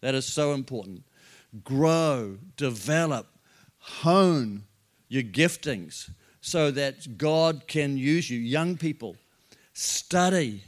That 0.00 0.14
is 0.14 0.26
so 0.26 0.52
important. 0.52 1.04
Grow, 1.64 2.38
develop, 2.56 3.26
hone 3.78 4.64
your 5.08 5.22
giftings 5.22 6.10
so 6.40 6.70
that 6.70 7.18
God 7.18 7.66
can 7.66 7.96
use 7.96 8.30
you. 8.30 8.38
Young 8.38 8.76
people, 8.76 9.16
study, 9.72 10.62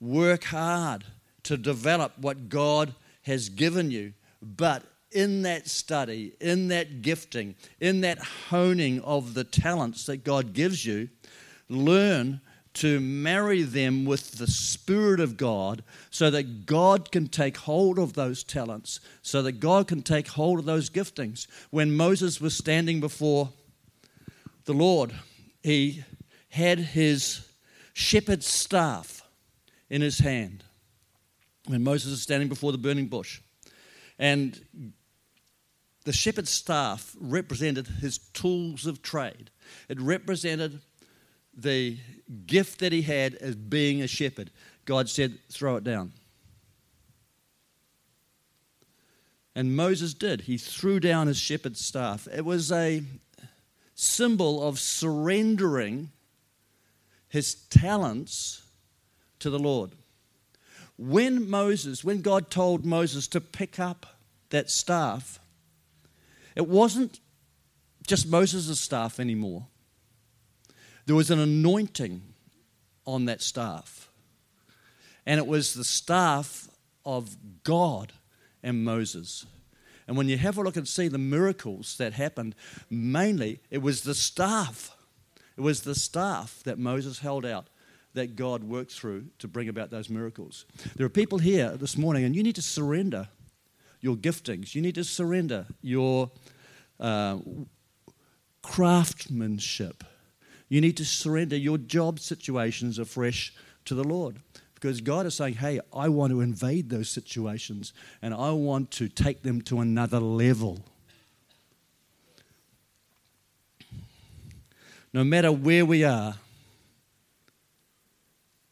work 0.00 0.44
hard 0.44 1.04
to 1.44 1.56
develop 1.56 2.12
what 2.18 2.48
God 2.48 2.94
has 3.22 3.48
given 3.48 3.90
you. 3.90 4.12
But 4.40 4.84
in 5.12 5.42
that 5.42 5.68
study, 5.68 6.34
in 6.40 6.68
that 6.68 7.02
gifting, 7.02 7.54
in 7.80 8.00
that 8.02 8.18
honing 8.18 9.00
of 9.02 9.34
the 9.34 9.44
talents 9.44 10.06
that 10.06 10.24
God 10.24 10.52
gives 10.52 10.84
you, 10.84 11.08
learn 11.68 12.40
to 12.74 13.00
marry 13.00 13.62
them 13.62 14.04
with 14.04 14.32
the 14.32 14.46
Spirit 14.46 15.18
of 15.18 15.38
God 15.38 15.82
so 16.10 16.30
that 16.30 16.66
God 16.66 17.10
can 17.10 17.26
take 17.26 17.56
hold 17.56 17.98
of 17.98 18.12
those 18.12 18.44
talents, 18.44 19.00
so 19.22 19.40
that 19.42 19.60
God 19.60 19.88
can 19.88 20.02
take 20.02 20.28
hold 20.28 20.58
of 20.58 20.66
those 20.66 20.90
giftings. 20.90 21.46
When 21.70 21.96
Moses 21.96 22.38
was 22.38 22.54
standing 22.54 23.00
before 23.00 23.50
the 24.66 24.74
Lord, 24.74 25.14
he 25.62 26.04
had 26.50 26.78
his 26.78 27.48
shepherd's 27.94 28.46
staff 28.46 29.22
in 29.88 30.02
his 30.02 30.18
hand. 30.18 30.62
When 31.66 31.82
Moses 31.82 32.12
is 32.12 32.22
standing 32.22 32.48
before 32.48 32.72
the 32.72 32.78
burning 32.78 33.06
bush, 33.06 33.40
and 34.18 34.60
the 36.04 36.12
shepherd's 36.12 36.50
staff 36.50 37.16
represented 37.20 37.86
his 37.86 38.18
tools 38.18 38.86
of 38.86 39.02
trade. 39.02 39.50
It 39.88 40.00
represented 40.00 40.80
the 41.56 41.98
gift 42.46 42.80
that 42.80 42.92
he 42.92 43.02
had 43.02 43.34
as 43.34 43.56
being 43.56 44.02
a 44.02 44.06
shepherd. 44.06 44.50
God 44.84 45.08
said, 45.08 45.38
throw 45.50 45.76
it 45.76 45.84
down. 45.84 46.12
And 49.54 49.74
Moses 49.74 50.12
did. 50.14 50.42
He 50.42 50.58
threw 50.58 51.00
down 51.00 51.26
his 51.26 51.38
shepherd's 51.38 51.84
staff. 51.84 52.28
It 52.32 52.44
was 52.44 52.70
a 52.70 53.02
symbol 53.94 54.62
of 54.62 54.78
surrendering 54.78 56.10
his 57.28 57.54
talents 57.54 58.62
to 59.40 59.50
the 59.50 59.58
Lord. 59.58 59.92
When 60.98 61.48
Moses, 61.48 62.02
when 62.02 62.22
God 62.22 62.50
told 62.50 62.84
Moses 62.84 63.28
to 63.28 63.40
pick 63.40 63.78
up 63.78 64.06
that 64.50 64.70
staff, 64.70 65.38
it 66.54 66.66
wasn't 66.66 67.20
just 68.06 68.26
Moses' 68.28 68.80
staff 68.80 69.20
anymore. 69.20 69.66
There 71.04 71.16
was 71.16 71.30
an 71.30 71.38
anointing 71.38 72.22
on 73.06 73.26
that 73.26 73.42
staff. 73.42 74.10
And 75.26 75.38
it 75.38 75.46
was 75.46 75.74
the 75.74 75.84
staff 75.84 76.68
of 77.04 77.36
God 77.62 78.12
and 78.62 78.84
Moses. 78.84 79.46
And 80.08 80.16
when 80.16 80.28
you 80.28 80.38
have 80.38 80.56
a 80.56 80.62
look 80.62 80.76
and 80.76 80.86
see 80.86 81.08
the 81.08 81.18
miracles 81.18 81.96
that 81.98 82.12
happened, 82.12 82.54
mainly 82.88 83.60
it 83.70 83.82
was 83.82 84.02
the 84.02 84.14
staff. 84.14 84.96
It 85.56 85.60
was 85.60 85.82
the 85.82 85.94
staff 85.94 86.62
that 86.64 86.78
Moses 86.78 87.18
held 87.18 87.44
out 87.44 87.68
that 88.16 88.34
God 88.34 88.64
worked 88.64 88.92
through 88.92 89.26
to 89.38 89.46
bring 89.46 89.68
about 89.68 89.90
those 89.90 90.10
miracles. 90.10 90.64
There 90.96 91.06
are 91.06 91.10
people 91.10 91.38
here 91.38 91.76
this 91.76 91.96
morning, 91.96 92.24
and 92.24 92.34
you 92.34 92.42
need 92.42 92.56
to 92.56 92.62
surrender 92.62 93.28
your 94.00 94.16
giftings. 94.16 94.74
You 94.74 94.82
need 94.82 94.96
to 94.96 95.04
surrender 95.04 95.66
your 95.82 96.30
uh, 96.98 97.38
craftsmanship. 98.62 100.02
You 100.68 100.80
need 100.80 100.96
to 100.96 101.04
surrender 101.04 101.56
your 101.56 101.78
job 101.78 102.18
situations 102.18 102.98
afresh 102.98 103.54
to 103.84 103.94
the 103.94 104.04
Lord. 104.04 104.40
Because 104.74 105.00
God 105.00 105.26
is 105.26 105.34
saying, 105.34 105.54
hey, 105.54 105.80
I 105.94 106.08
want 106.08 106.32
to 106.32 106.40
invade 106.40 106.90
those 106.90 107.08
situations 107.08 107.92
and 108.20 108.34
I 108.34 108.50
want 108.50 108.90
to 108.92 109.08
take 109.08 109.42
them 109.42 109.62
to 109.62 109.80
another 109.80 110.20
level. 110.20 110.80
No 115.12 115.24
matter 115.24 115.50
where 115.50 115.86
we 115.86 116.04
are, 116.04 116.34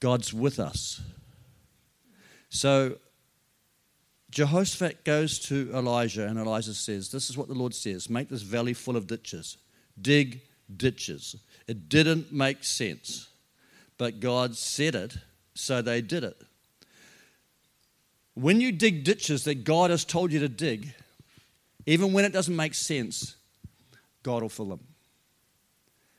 God's 0.05 0.35
with 0.35 0.61
us. 0.61 1.01
So 2.51 2.97
Jehoshaphat 4.31 5.03
goes 5.03 5.39
to 5.49 5.71
Elijah, 5.73 6.27
and 6.27 6.39
Elijah 6.39 6.75
says, 6.75 7.11
This 7.11 7.31
is 7.31 7.39
what 7.39 7.49
the 7.49 7.55
Lord 7.55 7.75
says 7.75 8.11
make 8.11 8.29
this 8.29 8.43
valley 8.43 8.75
full 8.75 8.99
of 8.99 9.07
ditches, 9.07 9.57
dig 9.99 10.43
ditches. 10.77 11.37
It 11.67 11.89
didn't 11.89 12.31
make 12.31 12.65
sense, 12.65 13.31
but 13.97 14.21
God 14.21 14.57
said 14.57 14.95
it, 14.95 15.17
so 15.55 15.81
they 15.81 16.03
did 16.03 16.23
it. 16.23 16.37
When 18.35 18.61
you 18.61 18.73
dig 18.73 19.05
ditches 19.05 19.45
that 19.45 19.65
God 19.65 19.89
has 19.89 20.05
told 20.05 20.33
you 20.33 20.41
to 20.41 20.51
dig, 20.51 20.93
even 21.87 22.13
when 22.13 22.27
it 22.27 22.33
doesn't 22.35 22.55
make 22.55 22.75
sense, 22.75 23.37
God 24.23 24.43
will 24.43 24.51
fill 24.51 24.67
them. 24.67 24.85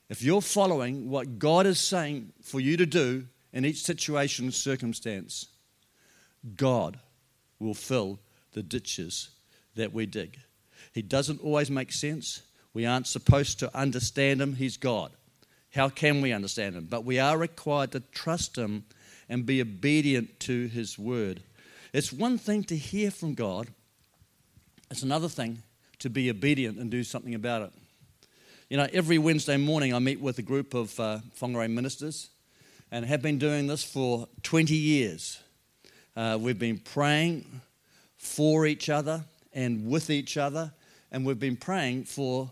If 0.10 0.24
you're 0.24 0.42
following 0.42 1.08
what 1.08 1.38
God 1.38 1.68
is 1.68 1.80
saying 1.80 2.34
for 2.42 2.60
you 2.60 2.78
to 2.78 2.88
do 2.88 3.28
in 3.56 3.64
each 3.64 3.82
situation 3.82 4.46
and 4.46 4.54
circumstance, 4.54 5.48
God 6.58 7.00
will 7.58 7.74
fill 7.74 8.20
the 8.52 8.62
ditches 8.62 9.30
that 9.76 9.94
we 9.94 10.06
dig. 10.06 10.38
He 10.94 11.02
doesn't 11.02 11.42
always 11.42 11.72
make 11.72 11.94
sense. 11.94 12.44
We 12.74 12.86
aren't 12.86 13.08
supposed 13.08 13.60
to 13.60 13.76
understand 13.76 14.42
him. 14.42 14.56
He's 14.56 14.76
God. 14.76 15.12
How 15.74 15.88
can 15.88 16.22
we 16.22 16.34
understand 16.34 16.76
him? 16.76 16.88
But 16.90 17.06
we 17.06 17.18
are 17.18 17.38
required 17.38 17.94
to 17.94 18.02
trust 18.02 18.58
him 18.58 18.84
and 19.30 19.46
be 19.46 19.62
obedient 19.62 20.40
to 20.42 20.68
his 20.68 21.00
word. 21.00 21.42
It's 21.94 22.12
one 22.12 22.38
thing 22.38 22.66
to 22.66 22.76
hear 22.76 23.10
from 23.10 23.34
God, 23.34 23.70
it's 24.92 25.02
another 25.02 25.30
thing 25.30 25.64
to 26.00 26.10
be 26.10 26.30
obedient 26.30 26.78
and 26.78 26.92
do 26.92 27.04
something 27.06 27.34
about 27.34 27.62
it. 27.64 27.72
You 28.70 28.78
know, 28.78 28.88
every 28.92 29.18
Wednesday 29.18 29.58
morning 29.58 29.94
I 29.94 30.00
meet 30.00 30.20
with 30.20 30.38
a 30.40 30.42
group 30.42 30.74
of 30.74 31.00
uh, 31.00 31.20
Whangarei 31.40 31.70
ministers 31.70 32.30
and 32.92 33.06
have 33.06 33.22
been 33.22 33.38
doing 33.38 33.68
this 33.68 33.84
for 33.84 34.28
20 34.44 34.76
years. 34.76 35.42
Uh, 36.16 36.38
we've 36.40 36.60
been 36.60 36.78
praying 36.78 37.62
for 38.18 38.66
each 38.66 38.90
other 38.90 39.26
and 39.54 39.88
with 39.88 40.10
each 40.10 40.38
other, 40.38 40.74
and 41.12 41.26
we've 41.26 41.40
been 41.40 41.58
praying 41.58 42.04
for 42.06 42.52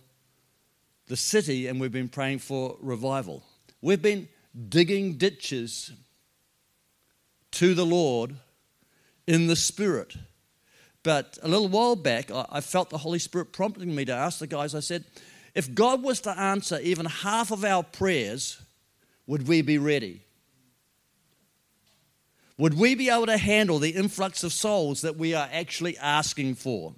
the 1.07 1.17
city 1.17 1.67
and 1.67 1.79
we've 1.79 1.91
been 1.91 2.09
praying 2.09 2.39
for 2.39 2.77
revival. 2.81 3.43
We've 3.81 4.01
been 4.01 4.27
digging 4.69 5.13
ditches 5.13 5.91
to 7.51 7.73
the 7.73 7.85
Lord 7.85 8.35
in 9.27 9.47
the 9.47 9.55
Spirit. 9.55 10.15
But 11.03 11.37
a 11.43 11.47
little 11.47 11.67
while 11.67 11.95
back, 11.95 12.31
I 12.31 12.61
felt 12.61 12.89
the 12.89 12.97
Holy 12.97 13.19
Spirit 13.19 13.51
prompting 13.51 13.93
me 13.93 14.05
to 14.05 14.13
ask 14.13 14.39
the 14.39 14.47
guys, 14.47 14.73
I 14.73 14.79
said, 14.79 15.03
if 15.53 15.73
God 15.75 16.01
was 16.01 16.21
to 16.21 16.31
answer 16.31 16.79
even 16.81 17.05
half 17.05 17.51
of 17.51 17.65
our 17.65 17.83
prayers, 17.83 18.61
would 19.27 19.47
we 19.47 19.61
be 19.61 19.77
ready? 19.77 20.21
Would 22.57 22.75
we 22.75 22.95
be 22.95 23.09
able 23.09 23.25
to 23.25 23.37
handle 23.37 23.79
the 23.79 23.91
influx 23.91 24.43
of 24.43 24.53
souls 24.53 25.01
that 25.01 25.17
we 25.17 25.33
are 25.33 25.49
actually 25.51 25.97
asking 25.97 26.55
for? 26.55 26.93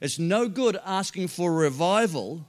It's 0.00 0.18
no 0.18 0.48
good 0.48 0.78
asking 0.84 1.28
for 1.28 1.52
revival 1.52 2.46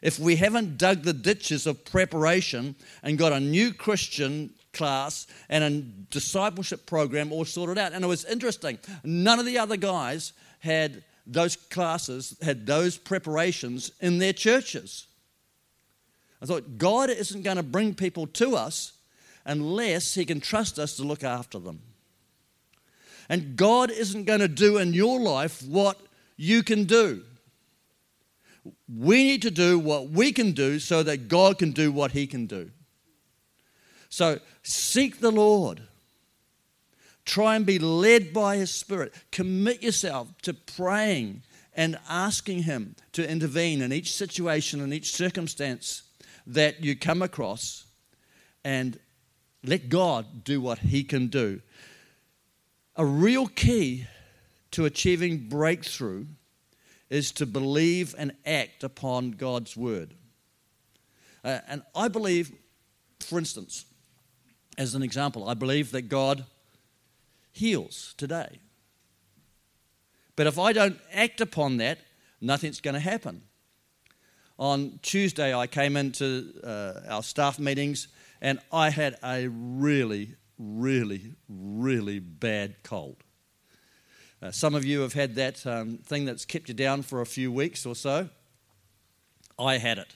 if 0.00 0.18
we 0.18 0.36
haven't 0.36 0.78
dug 0.78 1.02
the 1.02 1.12
ditches 1.12 1.66
of 1.66 1.84
preparation 1.84 2.74
and 3.02 3.18
got 3.18 3.32
a 3.32 3.40
new 3.40 3.72
Christian 3.72 4.50
class 4.72 5.26
and 5.48 5.64
a 5.64 5.70
discipleship 6.10 6.86
program 6.86 7.32
all 7.32 7.44
sorted 7.44 7.78
out. 7.78 7.92
And 7.92 8.04
it 8.04 8.08
was 8.08 8.24
interesting, 8.24 8.78
none 9.02 9.38
of 9.38 9.46
the 9.46 9.58
other 9.58 9.76
guys 9.76 10.32
had 10.60 11.04
those 11.26 11.56
classes, 11.56 12.36
had 12.42 12.66
those 12.66 12.98
preparations 12.98 13.92
in 14.00 14.18
their 14.18 14.32
churches. 14.32 15.06
I 16.42 16.46
thought, 16.46 16.78
God 16.78 17.10
isn't 17.10 17.42
going 17.42 17.56
to 17.56 17.62
bring 17.62 17.94
people 17.94 18.26
to 18.28 18.56
us 18.56 18.92
unless 19.44 20.14
He 20.14 20.24
can 20.24 20.40
trust 20.40 20.78
us 20.78 20.96
to 20.96 21.02
look 21.02 21.24
after 21.24 21.58
them. 21.58 21.80
And 23.28 23.56
God 23.56 23.90
isn't 23.90 24.24
going 24.24 24.40
to 24.40 24.48
do 24.48 24.78
in 24.78 24.92
your 24.92 25.20
life 25.20 25.62
what 25.62 25.98
you 26.36 26.62
can 26.62 26.84
do. 26.84 27.22
We 28.88 29.24
need 29.24 29.42
to 29.42 29.50
do 29.50 29.78
what 29.78 30.10
we 30.10 30.32
can 30.32 30.52
do 30.52 30.78
so 30.78 31.02
that 31.02 31.28
God 31.28 31.58
can 31.58 31.72
do 31.72 31.92
what 31.92 32.12
He 32.12 32.26
can 32.26 32.46
do. 32.46 32.70
So 34.08 34.38
seek 34.62 35.20
the 35.20 35.32
Lord. 35.32 35.82
Try 37.24 37.56
and 37.56 37.64
be 37.64 37.78
led 37.78 38.32
by 38.32 38.56
His 38.56 38.70
Spirit. 38.70 39.14
Commit 39.32 39.82
yourself 39.82 40.28
to 40.42 40.54
praying 40.54 41.42
and 41.74 41.98
asking 42.08 42.64
Him 42.64 42.96
to 43.12 43.28
intervene 43.28 43.80
in 43.82 43.92
each 43.92 44.14
situation 44.14 44.80
and 44.80 44.92
each 44.92 45.12
circumstance 45.12 46.02
that 46.46 46.82
you 46.82 46.96
come 46.96 47.22
across. 47.22 47.84
And 48.64 48.98
let 49.62 49.88
God 49.88 50.44
do 50.44 50.60
what 50.60 50.78
He 50.78 51.04
can 51.04 51.28
do. 51.28 51.60
A 52.96 53.04
real 53.04 53.46
key 53.46 54.06
to 54.72 54.84
achieving 54.84 55.48
breakthrough 55.48 56.26
is 57.10 57.32
to 57.32 57.46
believe 57.46 58.14
and 58.18 58.32
act 58.44 58.82
upon 58.82 59.32
God's 59.32 59.76
word. 59.76 60.14
Uh, 61.44 61.60
and 61.68 61.82
I 61.94 62.08
believe, 62.08 62.52
for 63.20 63.38
instance, 63.38 63.84
as 64.78 64.94
an 64.94 65.02
example, 65.02 65.48
I 65.48 65.54
believe 65.54 65.92
that 65.92 66.08
God 66.08 66.44
heals 67.52 68.14
today. 68.16 68.58
But 70.36 70.46
if 70.46 70.58
I 70.58 70.72
don't 70.72 70.98
act 71.12 71.40
upon 71.40 71.76
that, 71.76 71.98
nothing's 72.40 72.80
going 72.80 72.94
to 72.94 73.00
happen. 73.00 73.42
On 74.58 75.00
Tuesday, 75.02 75.52
I 75.52 75.66
came 75.66 75.96
into 75.96 76.52
uh, 76.62 77.00
our 77.08 77.22
staff 77.22 77.58
meetings 77.58 78.06
and 78.40 78.60
I 78.72 78.90
had 78.90 79.16
a 79.24 79.48
really, 79.48 80.36
really, 80.58 81.32
really 81.48 82.20
bad 82.20 82.76
cold. 82.84 83.16
Uh, 84.40 84.52
some 84.52 84.74
of 84.74 84.84
you 84.84 85.00
have 85.00 85.12
had 85.12 85.34
that 85.36 85.66
um, 85.66 85.98
thing 85.98 86.24
that's 86.24 86.44
kept 86.44 86.68
you 86.68 86.74
down 86.74 87.02
for 87.02 87.20
a 87.20 87.26
few 87.26 87.50
weeks 87.50 87.84
or 87.84 87.96
so. 87.96 88.28
I 89.58 89.78
had 89.78 89.98
it. 89.98 90.14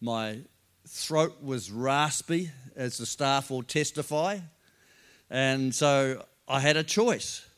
My 0.00 0.40
throat 0.86 1.42
was 1.42 1.70
raspy, 1.70 2.50
as 2.76 2.98
the 2.98 3.06
staff 3.06 3.50
will 3.50 3.62
testify, 3.62 4.38
and 5.30 5.74
so 5.74 6.24
I 6.46 6.60
had 6.60 6.76
a 6.76 6.82
choice. 6.84 7.48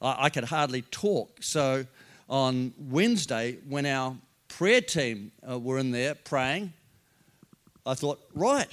I, 0.00 0.26
I 0.26 0.30
could 0.30 0.44
hardly 0.44 0.82
talk. 0.82 1.42
So 1.42 1.86
on 2.28 2.72
Wednesday, 2.78 3.58
when 3.68 3.84
our 3.84 4.16
prayer 4.50 4.82
team 4.82 5.32
uh, 5.48 5.58
were 5.58 5.78
in 5.78 5.90
there 5.90 6.14
praying, 6.14 6.74
I 7.86 7.94
thought, 7.94 8.20
right, 8.34 8.68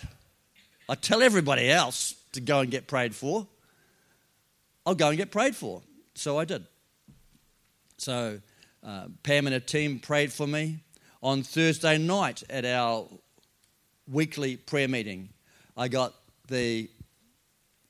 I 0.90 0.96
tell 0.96 1.22
everybody 1.22 1.70
else 1.70 2.16
to 2.34 2.42
go 2.42 2.60
and 2.60 2.70
get 2.70 2.88
prayed 2.88 3.16
for. 3.16 3.48
I'll 4.86 4.96
go 4.96 5.10
and 5.10 5.18
get 5.18 5.32
prayed 5.32 5.56
for. 5.56 5.82
So 6.16 6.38
I 6.38 6.46
did. 6.46 6.66
So 7.98 8.40
uh, 8.86 9.08
Pam 9.24 9.48
and 9.48 9.54
her 9.54 9.60
team 9.60 10.00
prayed 10.00 10.34
for 10.34 10.48
me. 10.48 10.80
On 11.24 11.42
Thursday 11.42 11.98
night 11.98 12.44
at 12.50 12.66
our 12.66 13.08
weekly 14.10 14.56
prayer 14.58 14.88
meeting, 14.88 15.30
I 15.76 15.88
got 15.88 16.14
the 16.48 16.90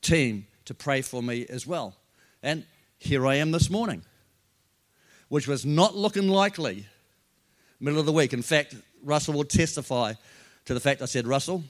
team 0.02 0.46
to 0.64 0.74
pray 0.74 1.02
for 1.02 1.22
me 1.22 1.46
as 1.48 1.66
well. 1.66 1.96
And 2.42 2.64
here 2.98 3.26
I 3.26 3.36
am 3.36 3.50
this 3.50 3.70
morning, 3.70 4.02
which 5.28 5.46
was 5.46 5.64
not 5.64 5.94
looking 5.94 6.28
likely 6.28 6.86
middle 7.80 8.00
of 8.00 8.06
the 8.06 8.12
week. 8.12 8.32
In 8.32 8.42
fact, 8.42 8.74
Russell 9.02 9.34
will 9.34 9.44
testify 9.44 10.14
to 10.64 10.74
the 10.74 10.80
fact 10.80 11.02
I 11.02 11.06
said, 11.06 11.26
Russell, 11.26 11.62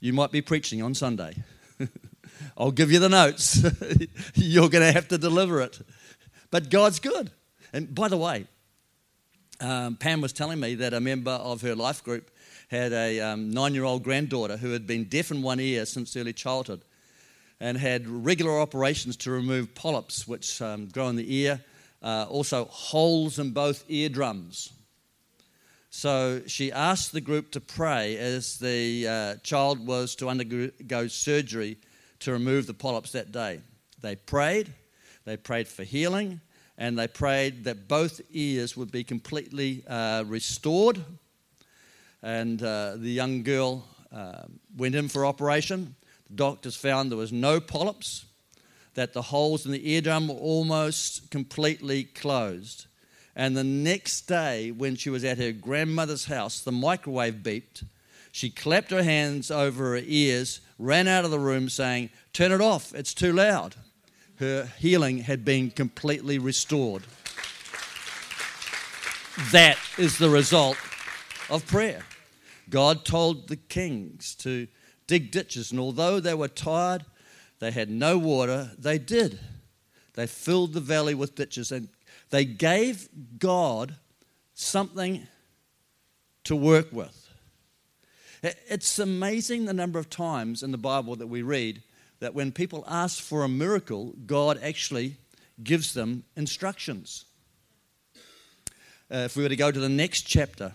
you 0.00 0.12
might 0.12 0.32
be 0.32 0.40
preaching 0.40 0.82
on 0.82 0.94
Sunday. 0.94 1.34
I'll 2.56 2.70
give 2.70 2.90
you 2.90 2.98
the 2.98 3.08
notes. 3.08 3.62
You're 4.34 4.68
going 4.68 4.86
to 4.86 4.92
have 4.92 5.08
to 5.08 5.18
deliver 5.18 5.60
it. 5.60 5.80
But 6.50 6.70
God's 6.70 7.00
good. 7.00 7.30
And 7.72 7.94
by 7.94 8.08
the 8.08 8.16
way, 8.16 8.46
um, 9.60 9.96
Pam 9.96 10.20
was 10.20 10.32
telling 10.32 10.58
me 10.58 10.74
that 10.76 10.94
a 10.94 11.00
member 11.00 11.32
of 11.32 11.62
her 11.62 11.74
life 11.74 12.02
group 12.02 12.30
had 12.68 12.92
a 12.92 13.20
um, 13.20 13.50
nine 13.50 13.74
year 13.74 13.84
old 13.84 14.02
granddaughter 14.02 14.56
who 14.56 14.70
had 14.70 14.86
been 14.86 15.04
deaf 15.04 15.30
in 15.30 15.42
one 15.42 15.60
ear 15.60 15.84
since 15.84 16.16
early 16.16 16.32
childhood 16.32 16.82
and 17.60 17.76
had 17.76 18.08
regular 18.08 18.58
operations 18.58 19.16
to 19.18 19.30
remove 19.30 19.74
polyps 19.74 20.26
which 20.26 20.62
um, 20.62 20.86
grow 20.86 21.08
in 21.08 21.16
the 21.16 21.36
ear, 21.36 21.60
uh, 22.02 22.26
also 22.30 22.64
holes 22.66 23.38
in 23.38 23.50
both 23.50 23.84
eardrums. 23.88 24.72
So 25.90 26.42
she 26.46 26.70
asked 26.70 27.12
the 27.12 27.20
group 27.20 27.50
to 27.50 27.60
pray 27.60 28.16
as 28.16 28.58
the 28.58 29.08
uh, 29.08 29.34
child 29.42 29.84
was 29.84 30.14
to 30.16 30.28
undergo 30.28 31.08
surgery 31.08 31.78
to 32.20 32.32
remove 32.32 32.68
the 32.68 32.74
polyps 32.74 33.12
that 33.12 33.32
day. 33.32 33.60
They 34.00 34.14
prayed, 34.14 34.72
they 35.24 35.36
prayed 35.36 35.66
for 35.66 35.82
healing, 35.82 36.40
and 36.78 36.96
they 36.96 37.08
prayed 37.08 37.64
that 37.64 37.88
both 37.88 38.20
ears 38.30 38.76
would 38.76 38.92
be 38.92 39.02
completely 39.02 39.82
uh, 39.88 40.24
restored. 40.26 41.04
And 42.22 42.62
uh, 42.62 42.94
the 42.96 43.10
young 43.10 43.42
girl 43.42 43.84
uh, 44.12 44.42
went 44.76 44.94
in 44.94 45.08
for 45.08 45.26
operation. 45.26 45.96
The 46.28 46.36
doctors 46.36 46.76
found 46.76 47.10
there 47.10 47.18
was 47.18 47.32
no 47.32 47.60
polyps, 47.60 48.26
that 48.94 49.12
the 49.12 49.22
holes 49.22 49.66
in 49.66 49.72
the 49.72 49.90
eardrum 49.90 50.28
were 50.28 50.34
almost 50.34 51.30
completely 51.30 52.04
closed. 52.04 52.86
And 53.36 53.56
the 53.56 53.64
next 53.64 54.22
day, 54.22 54.70
when 54.70 54.96
she 54.96 55.10
was 55.10 55.24
at 55.24 55.38
her 55.38 55.52
grandmother's 55.52 56.26
house, 56.26 56.60
the 56.60 56.72
microwave 56.72 57.36
beeped. 57.36 57.84
She 58.32 58.50
clapped 58.50 58.90
her 58.90 59.02
hands 59.02 59.50
over 59.50 59.90
her 59.90 60.02
ears, 60.04 60.60
ran 60.78 61.08
out 61.08 61.24
of 61.24 61.30
the 61.30 61.38
room 61.38 61.68
saying, 61.68 62.10
Turn 62.32 62.52
it 62.52 62.60
off, 62.60 62.94
it's 62.94 63.14
too 63.14 63.32
loud. 63.32 63.74
Her 64.36 64.70
healing 64.78 65.18
had 65.18 65.44
been 65.44 65.70
completely 65.70 66.38
restored. 66.38 67.02
That 69.52 69.78
is 69.98 70.18
the 70.18 70.30
result 70.30 70.76
of 71.48 71.66
prayer. 71.66 72.04
God 72.68 73.04
told 73.04 73.48
the 73.48 73.56
kings 73.56 74.34
to 74.36 74.68
dig 75.06 75.30
ditches, 75.30 75.72
and 75.72 75.80
although 75.80 76.20
they 76.20 76.34
were 76.34 76.48
tired, 76.48 77.04
they 77.58 77.70
had 77.70 77.90
no 77.90 78.16
water, 78.16 78.70
they 78.78 78.98
did. 78.98 79.40
They 80.14 80.26
filled 80.26 80.72
the 80.72 80.80
valley 80.80 81.14
with 81.14 81.34
ditches, 81.34 81.72
and 81.72 81.88
they 82.30 82.44
gave 82.44 83.08
God 83.38 83.96
something 84.54 85.26
to 86.44 86.56
work 86.56 86.92
with. 86.92 87.28
It's 88.42 88.98
amazing 88.98 89.66
the 89.66 89.74
number 89.74 89.98
of 89.98 90.08
times 90.08 90.62
in 90.62 90.70
the 90.72 90.78
Bible 90.78 91.16
that 91.16 91.26
we 91.26 91.42
read 91.42 91.82
that 92.20 92.34
when 92.34 92.52
people 92.52 92.84
ask 92.86 93.22
for 93.22 93.44
a 93.44 93.48
miracle, 93.48 94.14
God 94.26 94.58
actually 94.62 95.16
gives 95.62 95.92
them 95.92 96.24
instructions. 96.36 97.24
Uh, 99.12 99.24
if 99.24 99.36
we 99.36 99.42
were 99.42 99.48
to 99.48 99.56
go 99.56 99.70
to 99.70 99.80
the 99.80 99.88
next 99.88 100.22
chapter 100.22 100.72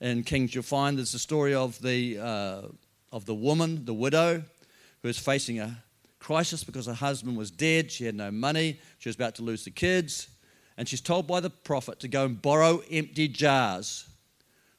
in 0.00 0.22
Kings, 0.22 0.54
you'll 0.54 0.62
find 0.62 0.98
there's 0.98 1.12
the 1.12 1.18
story 1.18 1.54
of 1.54 1.80
the, 1.80 2.18
uh, 2.18 2.62
of 3.10 3.24
the 3.24 3.34
woman, 3.34 3.84
the 3.84 3.94
widow, 3.94 4.42
who 5.02 5.08
is 5.08 5.18
facing 5.18 5.58
a 5.58 5.82
crisis 6.18 6.62
because 6.62 6.86
her 6.86 6.94
husband 6.94 7.36
was 7.36 7.50
dead. 7.50 7.90
She 7.90 8.04
had 8.04 8.14
no 8.14 8.30
money. 8.30 8.78
She 8.98 9.08
was 9.08 9.16
about 9.16 9.34
to 9.36 9.42
lose 9.42 9.64
the 9.64 9.70
kids. 9.70 10.28
And 10.76 10.88
she's 10.88 11.00
told 11.00 11.26
by 11.26 11.40
the 11.40 11.50
prophet 11.50 12.00
to 12.00 12.08
go 12.08 12.24
and 12.24 12.40
borrow 12.40 12.82
empty 12.90 13.28
jars 13.28 14.08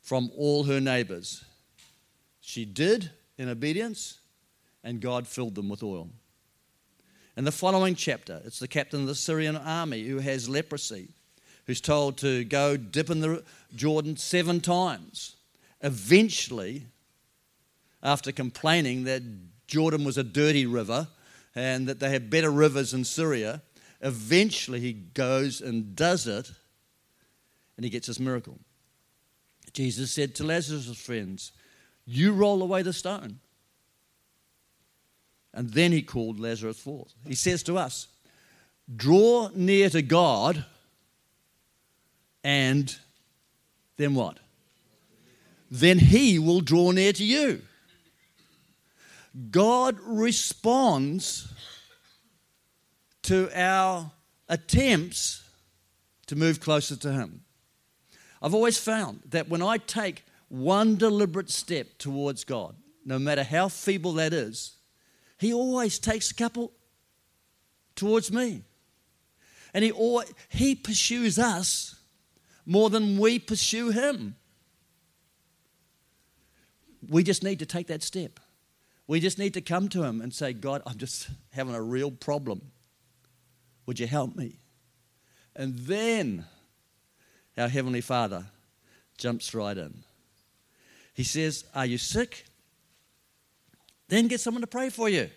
from 0.01 0.29
all 0.37 0.65
her 0.65 0.79
neighbors. 0.81 1.45
She 2.41 2.65
did 2.65 3.11
in 3.37 3.49
obedience, 3.49 4.19
and 4.83 5.01
God 5.01 5.27
filled 5.27 5.55
them 5.55 5.69
with 5.69 5.83
oil. 5.83 6.09
In 7.37 7.43
the 7.43 7.51
following 7.51 7.95
chapter, 7.95 8.41
it's 8.45 8.59
the 8.59 8.67
captain 8.67 9.01
of 9.01 9.07
the 9.07 9.15
Syrian 9.15 9.57
army 9.57 10.03
who 10.03 10.19
has 10.19 10.47
leprosy, 10.47 11.09
who's 11.65 11.81
told 11.81 12.17
to 12.19 12.43
go 12.45 12.77
dip 12.77 13.09
in 13.09 13.19
the 13.19 13.43
Jordan 13.75 14.15
seven 14.15 14.61
times. 14.61 15.35
Eventually, 15.81 16.85
after 18.03 18.31
complaining 18.31 19.03
that 19.05 19.23
Jordan 19.67 20.05
was 20.05 20.17
a 20.17 20.23
dirty 20.23 20.65
river 20.65 21.07
and 21.55 21.87
that 21.87 21.99
they 21.99 22.09
had 22.09 22.29
better 22.29 22.51
rivers 22.51 22.93
in 22.93 23.03
Syria, 23.03 23.61
Eventually, 24.05 24.79
he 24.79 24.93
goes 24.93 25.61
and 25.61 25.95
does 25.95 26.27
it, 26.27 26.51
and 27.75 27.83
he 27.83 27.89
gets 27.89 28.05
his 28.05 28.19
miracle. 28.19 28.59
Jesus 29.73 30.11
said 30.11 30.35
to 30.35 30.43
Lazarus' 30.43 30.95
friends, 30.95 31.51
You 32.05 32.31
roll 32.31 32.61
away 32.61 32.83
the 32.83 32.93
stone. 32.93 33.39
And 35.55 35.71
then 35.71 35.91
he 35.91 36.03
called 36.03 36.39
Lazarus 36.39 36.79
forth. 36.79 37.15
He 37.27 37.33
says 37.33 37.63
to 37.63 37.79
us, 37.79 38.07
Draw 38.95 39.49
near 39.55 39.89
to 39.89 40.03
God, 40.03 40.63
and 42.43 42.95
then 43.97 44.13
what? 44.13 44.37
Then 45.71 45.97
he 45.97 46.37
will 46.37 46.61
draw 46.61 46.91
near 46.91 47.11
to 47.11 47.25
you. 47.25 47.63
God 49.49 49.97
responds 50.05 51.51
to 53.25 53.49
our 53.59 54.11
attempts 54.47 55.43
to 56.27 56.35
move 56.35 56.59
closer 56.59 56.95
to 56.95 57.11
Him. 57.11 57.41
I've 58.41 58.53
always 58.53 58.77
found 58.77 59.21
that 59.29 59.49
when 59.49 59.61
I 59.61 59.77
take 59.77 60.23
one 60.47 60.95
deliberate 60.95 61.49
step 61.49 61.97
towards 61.97 62.43
God, 62.43 62.75
no 63.03 63.17
matter 63.17 63.43
how 63.43 63.69
feeble 63.69 64.13
that 64.13 64.33
is, 64.33 64.75
He 65.39 65.53
always 65.53 65.97
takes 65.97 66.29
a 66.29 66.35
couple 66.35 66.71
towards 67.95 68.31
me. 68.31 68.63
And 69.73 69.83
He, 69.83 69.91
always, 69.91 70.31
he 70.49 70.75
pursues 70.75 71.39
us 71.39 71.95
more 72.65 72.89
than 72.89 73.17
we 73.17 73.39
pursue 73.39 73.89
Him. 73.89 74.35
We 77.07 77.23
just 77.23 77.43
need 77.43 77.59
to 77.59 77.65
take 77.65 77.87
that 77.87 78.03
step. 78.03 78.39
We 79.07 79.19
just 79.19 79.37
need 79.37 79.53
to 79.55 79.61
come 79.61 79.89
to 79.89 80.03
Him 80.03 80.21
and 80.21 80.31
say, 80.33 80.53
God, 80.53 80.83
I'm 80.85 80.97
just 80.97 81.27
having 81.51 81.73
a 81.73 81.81
real 81.81 82.11
problem. 82.11 82.71
Would 83.85 83.99
you 83.99 84.07
help 84.07 84.35
me? 84.35 84.57
And 85.55 85.77
then 85.79 86.45
our 87.57 87.69
Heavenly 87.69 88.01
Father 88.01 88.45
jumps 89.17 89.53
right 89.53 89.77
in. 89.77 90.03
He 91.13 91.23
says, 91.23 91.63
Are 91.73 91.85
you 91.85 91.97
sick? 91.97 92.45
Then 94.09 94.27
get 94.27 94.39
someone 94.39 94.61
to 94.61 94.67
pray 94.67 94.89
for 94.89 95.09
you. 95.09 95.29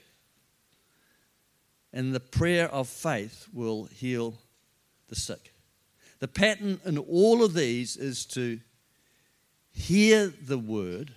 And 1.93 2.15
the 2.15 2.21
prayer 2.21 2.69
of 2.69 2.89
faith 2.89 3.47
will 3.53 3.85
heal 3.85 4.35
the 5.09 5.17
sick. 5.17 5.53
The 6.19 6.29
pattern 6.29 6.81
in 6.85 6.99
all 6.99 7.43
of 7.45 7.55
these 7.55 7.97
is 7.97 8.27
to 8.27 8.61
hear 9.71 10.27
the 10.27 10.59
word, 10.59 11.13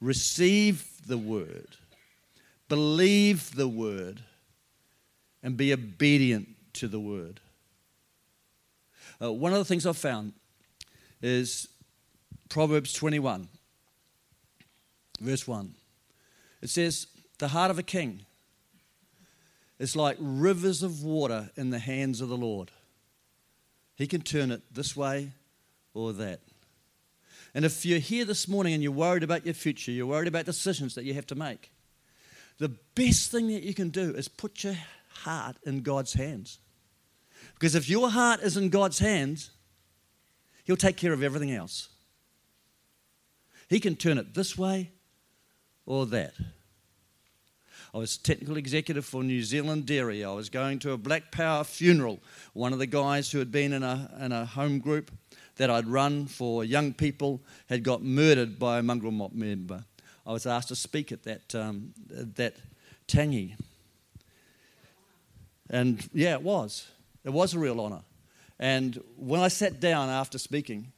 receive 0.00 1.06
the 1.06 1.16
word, 1.18 1.76
believe 2.68 3.54
the 3.54 3.68
word, 3.68 4.22
and 5.42 5.56
be 5.56 5.72
obedient 5.72 6.48
to 6.74 6.88
the 6.88 7.00
word. 7.00 7.40
Uh, 9.20 9.32
one 9.32 9.52
of 9.52 9.58
the 9.58 9.64
things 9.64 9.86
I've 9.86 9.96
found 9.96 10.32
is 11.20 11.68
Proverbs 12.48 12.92
21, 12.92 13.48
verse 15.20 15.46
1. 15.46 15.74
It 16.60 16.70
says, 16.70 17.06
The 17.38 17.48
heart 17.48 17.70
of 17.70 17.78
a 17.78 17.82
king 17.82 18.26
is 19.78 19.96
like 19.96 20.16
rivers 20.20 20.82
of 20.82 21.02
water 21.02 21.50
in 21.56 21.70
the 21.70 21.78
hands 21.78 22.20
of 22.20 22.28
the 22.28 22.36
Lord. 22.36 22.70
He 23.96 24.06
can 24.06 24.22
turn 24.22 24.50
it 24.50 24.62
this 24.72 24.96
way 24.96 25.32
or 25.94 26.12
that. 26.14 26.40
And 27.54 27.64
if 27.64 27.84
you're 27.84 27.98
here 27.98 28.24
this 28.24 28.48
morning 28.48 28.74
and 28.74 28.82
you're 28.82 28.92
worried 28.92 29.22
about 29.22 29.44
your 29.44 29.54
future, 29.54 29.90
you're 29.90 30.06
worried 30.06 30.28
about 30.28 30.46
decisions 30.46 30.94
that 30.94 31.04
you 31.04 31.14
have 31.14 31.26
to 31.26 31.34
make, 31.34 31.70
the 32.58 32.70
best 32.94 33.30
thing 33.30 33.48
that 33.48 33.62
you 33.62 33.74
can 33.74 33.90
do 33.90 34.14
is 34.14 34.28
put 34.28 34.64
your 34.64 34.76
heart 35.14 35.56
in 35.64 35.82
God's 35.82 36.14
hands. 36.14 36.58
Because 37.54 37.74
if 37.74 37.88
your 37.88 38.10
heart 38.10 38.40
is 38.40 38.56
in 38.56 38.68
God's 38.68 38.98
hands, 38.98 39.50
He'll 40.64 40.76
take 40.76 40.96
care 40.96 41.12
of 41.12 41.22
everything 41.22 41.52
else. 41.52 41.88
He 43.68 43.80
can 43.80 43.96
turn 43.96 44.18
it 44.18 44.34
this 44.34 44.56
way 44.56 44.92
or 45.86 46.06
that. 46.06 46.34
I 47.94 47.98
was 47.98 48.16
technical 48.16 48.56
executive 48.56 49.04
for 49.04 49.22
New 49.22 49.42
Zealand 49.42 49.84
Dairy. 49.86 50.24
I 50.24 50.32
was 50.32 50.48
going 50.48 50.78
to 50.80 50.92
a 50.92 50.96
Black 50.96 51.30
Power 51.30 51.62
funeral. 51.62 52.20
One 52.54 52.72
of 52.72 52.78
the 52.78 52.86
guys 52.86 53.30
who 53.30 53.38
had 53.38 53.52
been 53.52 53.72
in 53.74 53.82
a, 53.82 54.10
in 54.20 54.32
a 54.32 54.46
home 54.46 54.78
group 54.78 55.10
that 55.56 55.68
I'd 55.68 55.86
run 55.86 56.26
for 56.26 56.64
young 56.64 56.94
people 56.94 57.42
had 57.68 57.82
got 57.82 58.02
murdered 58.02 58.58
by 58.58 58.78
a 58.78 58.82
mongrel 58.82 59.12
mob 59.12 59.34
member. 59.34 59.84
I 60.26 60.32
was 60.32 60.46
asked 60.46 60.68
to 60.68 60.76
speak 60.76 61.12
at 61.12 61.24
that, 61.24 61.54
um, 61.54 61.92
that 62.08 62.56
tangi. 63.06 63.56
And 65.72 66.06
yeah, 66.12 66.34
it 66.34 66.42
was. 66.42 66.86
It 67.24 67.30
was 67.30 67.54
a 67.54 67.58
real 67.58 67.80
honour. 67.80 68.02
And 68.60 69.02
when 69.16 69.40
I 69.40 69.48
sat 69.48 69.80
down 69.80 70.10
after 70.10 70.38
speaking, 70.38 70.92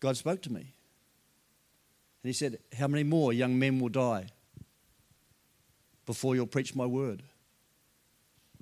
God 0.00 0.16
spoke 0.16 0.42
to 0.42 0.52
me. 0.52 0.60
And 0.60 2.28
He 2.28 2.32
said, 2.32 2.58
How 2.76 2.88
many 2.88 3.04
more 3.04 3.32
young 3.32 3.58
men 3.58 3.80
will 3.80 3.88
die 3.88 4.26
before 6.04 6.34
you'll 6.34 6.46
preach 6.46 6.74
my 6.74 6.84
word? 6.84 7.22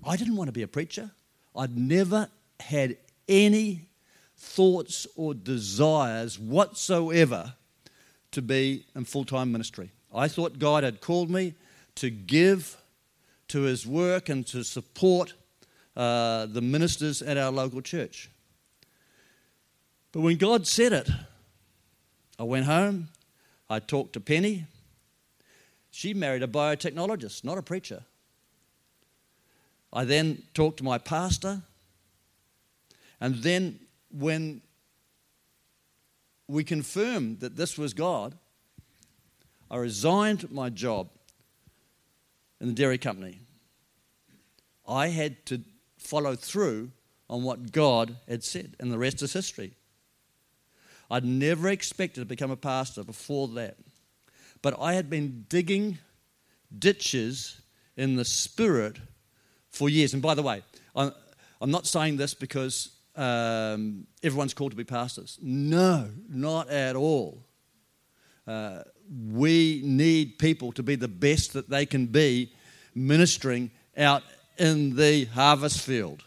I 0.05 0.17
didn't 0.17 0.37
want 0.37 0.49
to 0.49 0.53
be 0.53 0.62
a 0.62 0.69
preacher. 0.69 1.11
I'd 1.57 1.77
never 1.77 2.29
had 2.61 2.97
any 3.29 3.88
thoughts 4.37 5.07
or 5.17 5.35
desires 5.35 6.38
whatsoever 6.38 7.55
to 8.33 8.43
be 8.43 8.85
in 8.95 9.05
full 9.05 9.25
time 9.25 9.53
ministry. 9.53 9.91
I 10.15 10.29
thought 10.29 10.59
God 10.59 10.85
had 10.85 11.01
called 11.01 11.31
me 11.31 11.55
to 11.97 12.11
give 12.11 12.77
to 13.53 13.62
his 13.62 13.87
work 13.87 14.31
and 14.31 14.47
to 14.47 14.65
support 14.65 15.35
uh, 15.95 16.47
the 16.47 16.62
ministers 16.62 17.21
at 17.21 17.37
our 17.37 17.53
local 17.53 17.83
church. 17.83 18.31
But 20.11 20.23
when 20.23 20.38
God 20.38 20.67
said 20.67 20.95
it, 20.95 21.11
I 22.38 22.45
went 22.45 22.65
home, 22.65 23.09
I 23.69 23.79
talked 23.79 24.15
to 24.15 24.21
Penny. 24.21 24.65
She 25.91 26.15
married 26.15 26.43
a 26.43 26.47
biotechnologist, 26.47 27.45
not 27.45 27.59
a 27.59 27.62
preacher. 27.62 28.05
I 29.93 30.05
then 30.05 30.45
talked 30.55 30.79
to 30.79 30.85
my 30.85 30.97
pastor. 30.97 31.61
And 33.21 33.43
then 33.43 33.81
when 34.11 34.62
we 36.49 36.65
confirmed 36.65 37.41
that 37.41 37.57
this 37.57 37.77
was 37.77 37.93
God, 37.93 38.38
I 39.71 39.77
resigned 39.77 40.51
my 40.51 40.71
job 40.71 41.11
in 42.62 42.69
the 42.69 42.73
dairy 42.73 42.97
company. 42.97 43.41
I 44.87 45.09
had 45.09 45.45
to 45.47 45.62
follow 45.97 46.35
through 46.35 46.90
on 47.31 47.42
what 47.42 47.73
God 47.73 48.16
had 48.29 48.45
said, 48.45 48.77
and 48.79 48.92
the 48.92 48.99
rest 48.99 49.23
is 49.23 49.33
history. 49.33 49.73
I'd 51.11 51.25
never 51.25 51.68
expected 51.68 52.21
to 52.21 52.27
become 52.27 52.51
a 52.51 52.57
pastor 52.57 53.05
before 53.05 53.49
that. 53.49 53.77
But 54.62 54.79
I 54.81 54.95
had 54.95 55.11
been 55.11 55.45
digging 55.49 55.99
ditches 56.77 57.61
in 57.97 58.16
the 58.16 58.25
spirit 58.25 58.99
for 59.68 59.88
years. 59.88 60.14
And 60.14 60.23
by 60.23 60.35
the 60.35 60.42
way, 60.42 60.62
I'm, 60.95 61.12
I'm 61.61 61.71
not 61.71 61.87
saying 61.87 62.16
this 62.16 62.35
because 62.35 62.90
um, 63.16 64.07
everyone's 64.23 64.55
called 64.55 64.73
to 64.73 64.77
be 64.77 64.85
pastors. 64.85 65.38
No, 65.42 66.09
not 66.29 66.71
at 66.71 66.97
all. 66.97 67.45
Uh, 68.47 68.83
we 69.31 69.83
need 69.85 70.38
people 70.38 70.73
to 70.73 70.83
be 70.83 70.95
the 70.95 71.09
best 71.09 71.53
that 71.53 71.68
they 71.68 71.85
can 71.85 72.07
be 72.07 72.53
ministering 72.95 73.71
out 73.97 74.23
in 74.62 74.94
the 74.94 75.25
harvest 75.25 75.81
field. 75.81 76.22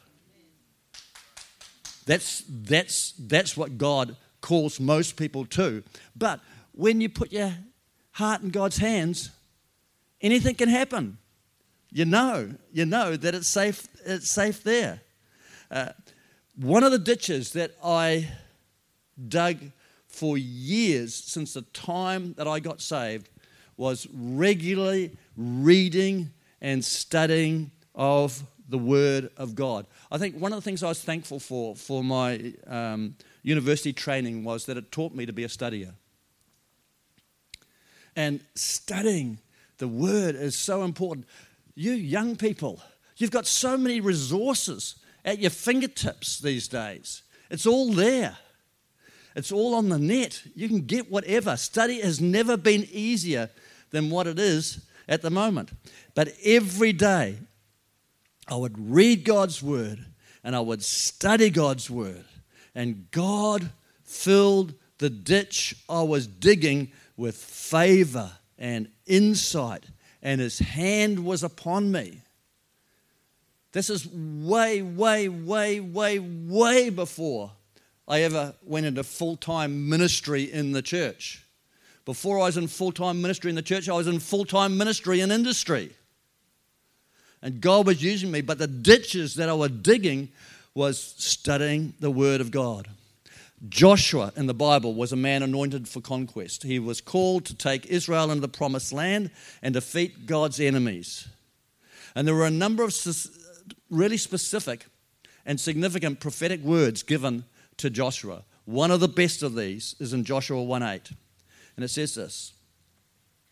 That's, 2.06 2.43
that's, 2.48 3.13
that's 3.17 3.56
what 3.56 3.78
God 3.78 4.17
calls 4.41 4.78
most 4.78 5.15
people 5.15 5.45
to. 5.45 5.84
But 6.17 6.41
when 6.74 7.00
you 7.00 7.08
put 7.08 7.32
your 7.32 7.54
heart 8.12 8.41
in 8.41 8.50
God's 8.50 8.78
hands, 8.78 9.32
anything 10.19 10.56
can 10.56 10.67
happen. 10.67 11.17
You 11.91 12.04
know, 12.04 12.52
you 12.74 12.86
know 12.86 13.15
that 13.15 13.34
it's 13.34 13.48
safe, 13.48 13.88
it's 14.06 14.30
safe 14.30 14.63
there. 14.63 15.00
Uh, 15.71 15.93
one 16.58 16.84
of 16.84 16.91
the 16.91 17.00
ditches 17.00 17.54
that 17.54 17.71
I 17.82 18.30
dug 19.30 19.60
for 20.08 20.38
years 20.38 21.15
since 21.15 21.54
the 21.54 21.62
time 21.62 22.34
that 22.34 22.50
I 22.50 22.60
got 22.60 22.82
saved 22.82 23.30
was 23.78 24.08
regularly 24.13 25.15
reading 25.38 26.32
and 26.60 26.84
studying 26.84 27.71
of 27.95 28.43
the 28.67 28.77
Word 28.77 29.29
of 29.38 29.55
God. 29.55 29.88
I 30.12 30.17
think 30.17 30.36
one 30.36 30.51
of 30.51 30.58
the 30.58 30.62
things 30.62 30.84
I 30.84 30.89
was 30.89 31.01
thankful 31.01 31.39
for 31.39 31.75
for 31.75 32.03
my 32.03 32.53
um, 32.67 33.15
university 33.43 33.93
training 33.93 34.43
was 34.43 34.65
that 34.65 34.77
it 34.77 34.91
taught 34.91 35.13
me 35.13 35.25
to 35.25 35.34
be 35.34 35.43
a 35.43 35.47
studier. 35.47 35.93
And 38.15 38.39
studying 38.55 39.39
the 39.77 39.88
Word 39.88 40.36
is 40.36 40.58
so 40.58 40.84
important. 40.84 41.27
You 41.75 41.91
young 41.91 42.36
people, 42.36 42.81
you've 43.17 43.31
got 43.31 43.45
so 43.45 43.77
many 43.77 43.99
resources 43.99 44.95
at 45.23 45.39
your 45.39 45.51
fingertips 45.51 46.39
these 46.39 46.67
days. 46.67 47.23
It's 47.49 47.65
all 47.65 47.91
there. 47.91 48.38
It's 49.36 49.51
all 49.51 49.75
on 49.75 49.89
the 49.89 49.99
net. 49.99 50.41
You 50.55 50.69
can 50.69 50.86
get 50.86 51.12
whatever. 51.12 51.58
Study 51.58 51.99
has 52.01 52.21
never 52.21 52.55
been 52.55 52.88
easier 52.89 53.49
than 53.91 54.10
what 54.10 54.27
it 54.27 54.39
is 54.39 54.86
at 55.08 55.21
the 55.21 55.29
moment. 55.29 55.71
But 56.15 56.34
every 56.43 56.93
day, 56.93 57.38
I 58.47 58.55
would 58.55 58.77
read 58.77 59.23
God's 59.23 59.62
word 59.62 60.05
and 60.43 60.55
I 60.55 60.60
would 60.60 60.84
study 60.84 61.49
God's 61.49 61.89
word. 61.89 62.25
And 62.75 63.10
God 63.12 63.71
filled 64.03 64.73
the 64.99 65.10
ditch 65.10 65.75
I 65.89 66.03
was 66.03 66.27
digging 66.27 66.91
with 67.17 67.36
favor 67.36 68.31
and 68.58 68.89
insight, 69.05 69.86
and 70.21 70.39
His 70.39 70.60
hand 70.60 71.25
was 71.25 71.43
upon 71.43 71.91
me. 71.91 72.21
This 73.71 73.89
is 73.89 74.08
way, 74.08 74.81
way, 74.81 75.27
way, 75.27 75.79
way, 75.79 76.19
way 76.19 76.89
before 76.89 77.51
I 78.08 78.21
ever 78.21 78.53
went 78.63 78.86
into 78.86 79.03
full 79.03 79.36
time 79.36 79.89
ministry 79.89 80.43
in 80.43 80.71
the 80.71 80.81
church. 80.81 81.43
Before 82.05 82.39
I 82.39 82.43
was 82.43 82.58
in 82.58 82.67
full 82.67 82.91
time 82.91 83.21
ministry 83.21 83.49
in 83.49 83.55
the 83.55 83.62
church, 83.62 83.89
I 83.89 83.93
was 83.93 84.08
in 84.08 84.19
full 84.19 84.45
time 84.45 84.77
ministry 84.77 85.21
in 85.21 85.31
industry. 85.31 85.91
And 87.45 87.62
God 87.62 87.86
was 87.86 88.01
using 88.01 88.31
me, 88.31 88.41
but 88.41 88.58
the 88.58 88.65
ditches 88.65 89.36
that 89.36 89.49
I 89.49 89.53
was 89.53 89.69
digging 89.69 90.29
was 90.73 90.99
studying 90.99 91.93
the 91.99 92.10
Word 92.10 92.41
of 92.41 92.49
God. 92.49 92.88
Joshua 93.69 94.34
in 94.36 94.47
the 94.47 94.53
Bible 94.55 94.95
was 94.95 95.12
a 95.12 95.15
man 95.15 95.43
anointed 95.43 95.88
for 95.88 96.01
conquest. 96.01 96.63
He 96.63 96.79
was 96.79 97.01
called 97.01 97.45
to 97.45 97.55
take 97.55 97.86
Israel 97.86 98.31
into 98.31 98.41
the 98.41 98.47
promised 98.47 98.91
land 98.91 99.29
and 99.62 99.75
defeat 99.75 100.25
God's 100.25 100.60
enemies. 100.60 101.27
And 102.15 102.27
there 102.27 102.34
were 102.34 102.47
a 102.47 102.51
number 102.51 102.84
of 102.84 102.97
really 103.91 104.17
specific 104.17 104.88
and 105.45 105.60
significant 105.60 106.19
prophetic 106.19 106.63
words 106.63 107.03
given 107.03 107.45
to 107.77 107.91
Joshua. 107.91 108.41
One 108.65 108.89
of 108.89 109.01
the 109.01 109.08
best 109.08 109.43
of 109.43 109.53
these 109.53 109.95
is 109.99 110.13
in 110.13 110.23
Joshua 110.23 110.63
1 110.63 110.81
8. 110.81 111.12
And 111.75 111.86
it 111.86 111.89
says 111.89 112.15
this 112.15 112.53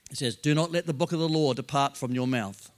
It 0.10 0.18
says, 0.18 0.36
Do 0.36 0.56
not 0.56 0.72
let 0.72 0.88
the 0.88 0.94
book 0.94 1.12
of 1.12 1.20
the 1.20 1.30
law 1.30 1.54
depart 1.54 1.96
from 1.96 2.16
your 2.16 2.26
mouth. 2.26 2.72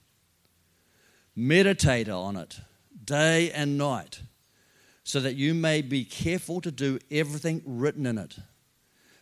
Meditate 1.35 2.09
on 2.09 2.37
it 2.37 2.59
day 3.03 3.51
and 3.51 3.77
night, 3.77 4.21
so 5.03 5.19
that 5.19 5.35
you 5.35 5.53
may 5.53 5.81
be 5.81 6.03
careful 6.03 6.61
to 6.61 6.71
do 6.71 6.97
everything 7.11 7.61
written 7.65 8.05
in 8.05 8.17
it. 8.17 8.37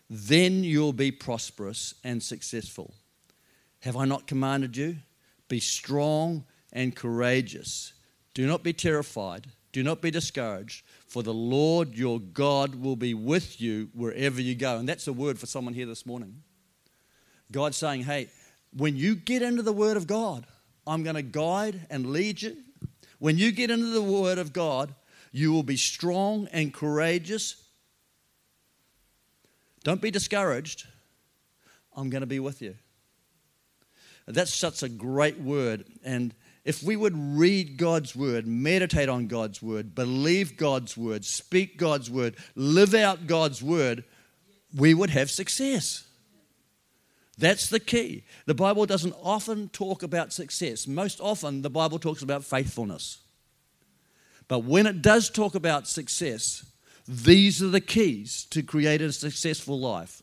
Then 0.10 0.64
you'll 0.64 0.94
be 0.94 1.12
prosperous 1.12 1.96
and 2.04 2.22
successful. 2.22 2.94
Have 3.82 3.98
I 3.98 4.06
not 4.06 4.28
commanded 4.28 4.78
you? 4.78 4.98
Be 5.50 5.60
strong 5.60 6.46
and 6.72 6.96
courageous. 6.96 7.94
Do 8.34 8.48
not 8.48 8.64
be 8.64 8.74
terrified 8.74 9.48
Do 9.74 9.82
not 9.82 10.02
be 10.02 10.12
discouraged, 10.12 10.86
for 11.08 11.24
the 11.24 11.34
Lord 11.34 11.96
your 11.96 12.20
God 12.20 12.76
will 12.76 12.96
be 12.96 13.16
with 13.16 13.60
you 13.60 13.90
wherever 13.94 14.40
you 14.40 14.54
go. 14.54 14.78
And 14.78 14.88
that's 14.88 15.08
a 15.08 15.14
word 15.14 15.40
for 15.40 15.48
someone 15.48 15.74
here 15.74 15.88
this 15.88 16.06
morning. 16.06 16.44
God's 17.52 17.78
saying, 17.78 18.04
hey, 18.04 18.30
when 18.72 18.96
you 18.96 19.16
get 19.16 19.42
into 19.42 19.64
the 19.64 19.74
Word 19.74 19.98
of 19.98 20.06
God, 20.06 20.46
I'm 20.86 21.04
going 21.04 21.16
to 21.16 21.22
guide 21.22 21.88
and 21.90 22.08
lead 22.08 22.42
you. 22.42 22.58
When 23.20 23.38
you 23.38 23.52
get 23.52 23.72
into 23.72 23.88
the 23.88 24.02
Word 24.02 24.38
of 24.38 24.54
God, 24.54 24.94
you 25.32 25.52
will 25.52 25.64
be 25.64 25.78
strong 25.78 26.48
and 26.52 26.74
courageous. 26.74 27.56
Don't 29.84 30.02
be 30.02 30.12
discouraged. 30.12 30.86
I'm 31.96 32.10
going 32.10 32.22
to 32.22 32.28
be 32.28 32.40
with 32.40 32.62
you. 32.62 32.76
That's 34.28 34.54
such 34.54 34.84
a 34.84 34.90
great 34.90 35.40
word. 35.40 35.86
And 36.04 36.34
if 36.64 36.82
we 36.82 36.96
would 36.96 37.14
read 37.16 37.78
God's 37.78 38.16
word, 38.16 38.48
meditate 38.48 39.10
on 39.10 39.28
God's 39.28 39.62
word, 39.62 39.96
believe 39.96 40.56
God's 40.56 40.96
word, 40.96 41.26
speak 41.26 41.78
God's 41.78 42.10
word, 42.10 42.36
live 42.56 42.94
out 42.94 43.28
God's 43.28 43.62
word, 43.62 44.06
we 44.76 44.94
would 44.94 45.10
have 45.10 45.30
success. 45.30 46.06
That's 47.38 47.70
the 47.70 47.80
key. 47.80 48.24
The 48.46 48.54
Bible 48.54 48.86
doesn't 48.86 49.16
often 49.22 49.70
talk 49.70 50.04
about 50.04 50.32
success. 50.32 50.88
Most 50.88 51.20
often, 51.20 51.62
the 51.62 51.70
Bible 51.70 52.00
talks 52.00 52.22
about 52.22 52.44
faithfulness. 52.44 53.20
But 54.48 54.60
when 54.60 54.86
it 54.86 55.02
does 55.02 55.30
talk 55.30 55.56
about 55.56 55.88
success, 55.88 56.66
these 57.08 57.64
are 57.64 57.70
the 57.70 57.82
keys 57.82 58.46
to 58.52 58.62
create 58.62 59.02
a 59.02 59.12
successful 59.12 59.80
life. 59.80 60.22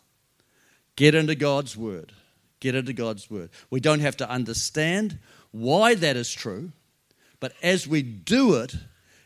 Get 0.94 1.14
into 1.14 1.35
God's 1.35 1.77
Word. 1.77 2.12
Get 2.61 2.75
into 2.75 2.92
God's 2.92 3.31
Word. 3.31 3.51
We 3.70 3.81
don't 3.81 4.01
have 4.01 4.16
to 4.18 4.31
understand 4.31 5.18
why 5.51 5.94
that 5.96 6.16
is 6.16 6.31
true, 6.31 6.70
but 7.40 7.55
as 7.62 7.88
we 7.88 8.03
do 8.03 8.55
it, 8.57 8.77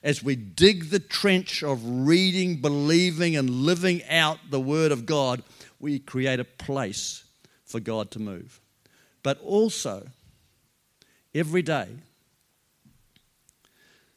as 0.03 0.23
we 0.23 0.37
dig 0.37 0.91
the 0.91 1.01
trench 1.01 1.63
of 1.63 1.81
reading, 1.85 2.61
believing, 2.61 3.37
and 3.37 3.51
living 3.51 4.03
out 4.09 4.39
the 4.51 4.61
Word 4.61 4.93
of 4.93 5.05
God, 5.05 5.43
we 5.81 5.99
create 5.99 6.41
a 6.41 6.45
place 6.45 7.25
for 7.65 7.81
God 7.81 8.11
to 8.13 8.19
move. 8.19 8.61
But 9.23 9.41
also, 9.43 10.09
every 11.35 11.63
day, 11.63 11.89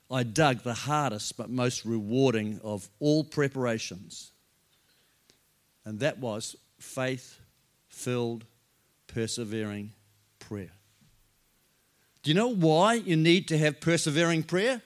I 0.09 0.23
dug 0.23 0.63
the 0.63 0.73
hardest 0.73 1.37
but 1.37 1.49
most 1.49 1.85
rewarding 1.85 2.59
of 2.63 2.89
all 2.99 3.23
preparations, 3.23 4.31
and 5.83 5.99
that 5.99 6.19
was 6.19 6.55
faith 6.79 7.39
filled, 7.87 8.45
persevering 9.07 9.91
prayer. 10.39 10.71
Do 12.23 12.31
you 12.31 12.35
know 12.35 12.53
why 12.53 12.95
you 12.95 13.15
need 13.15 13.47
to 13.49 13.57
have 13.57 13.79
persevering 13.79 14.43
prayer? 14.43 14.81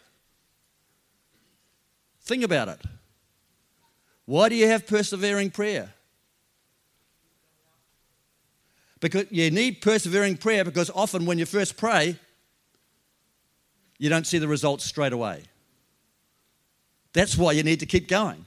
Think 2.21 2.43
about 2.43 2.69
it. 2.69 2.79
Why 4.25 4.49
do 4.49 4.55
you 4.55 4.67
have 4.67 4.87
persevering 4.87 5.49
prayer? 5.51 5.93
Because 9.01 9.25
you 9.31 9.51
need 9.51 9.81
persevering 9.81 10.37
prayer 10.37 10.63
because 10.63 10.89
often 10.91 11.25
when 11.25 11.37
you 11.37 11.45
first 11.45 11.75
pray, 11.75 12.15
you 13.97 14.09
don't 14.09 14.25
see 14.25 14.37
the 14.37 14.47
results 14.47 14.85
straight 14.85 15.11
away. 15.11 15.43
That's 17.13 17.37
why 17.37 17.51
you 17.51 17.63
need 17.63 17.81
to 17.81 17.85
keep 17.85 18.07
going. 18.07 18.45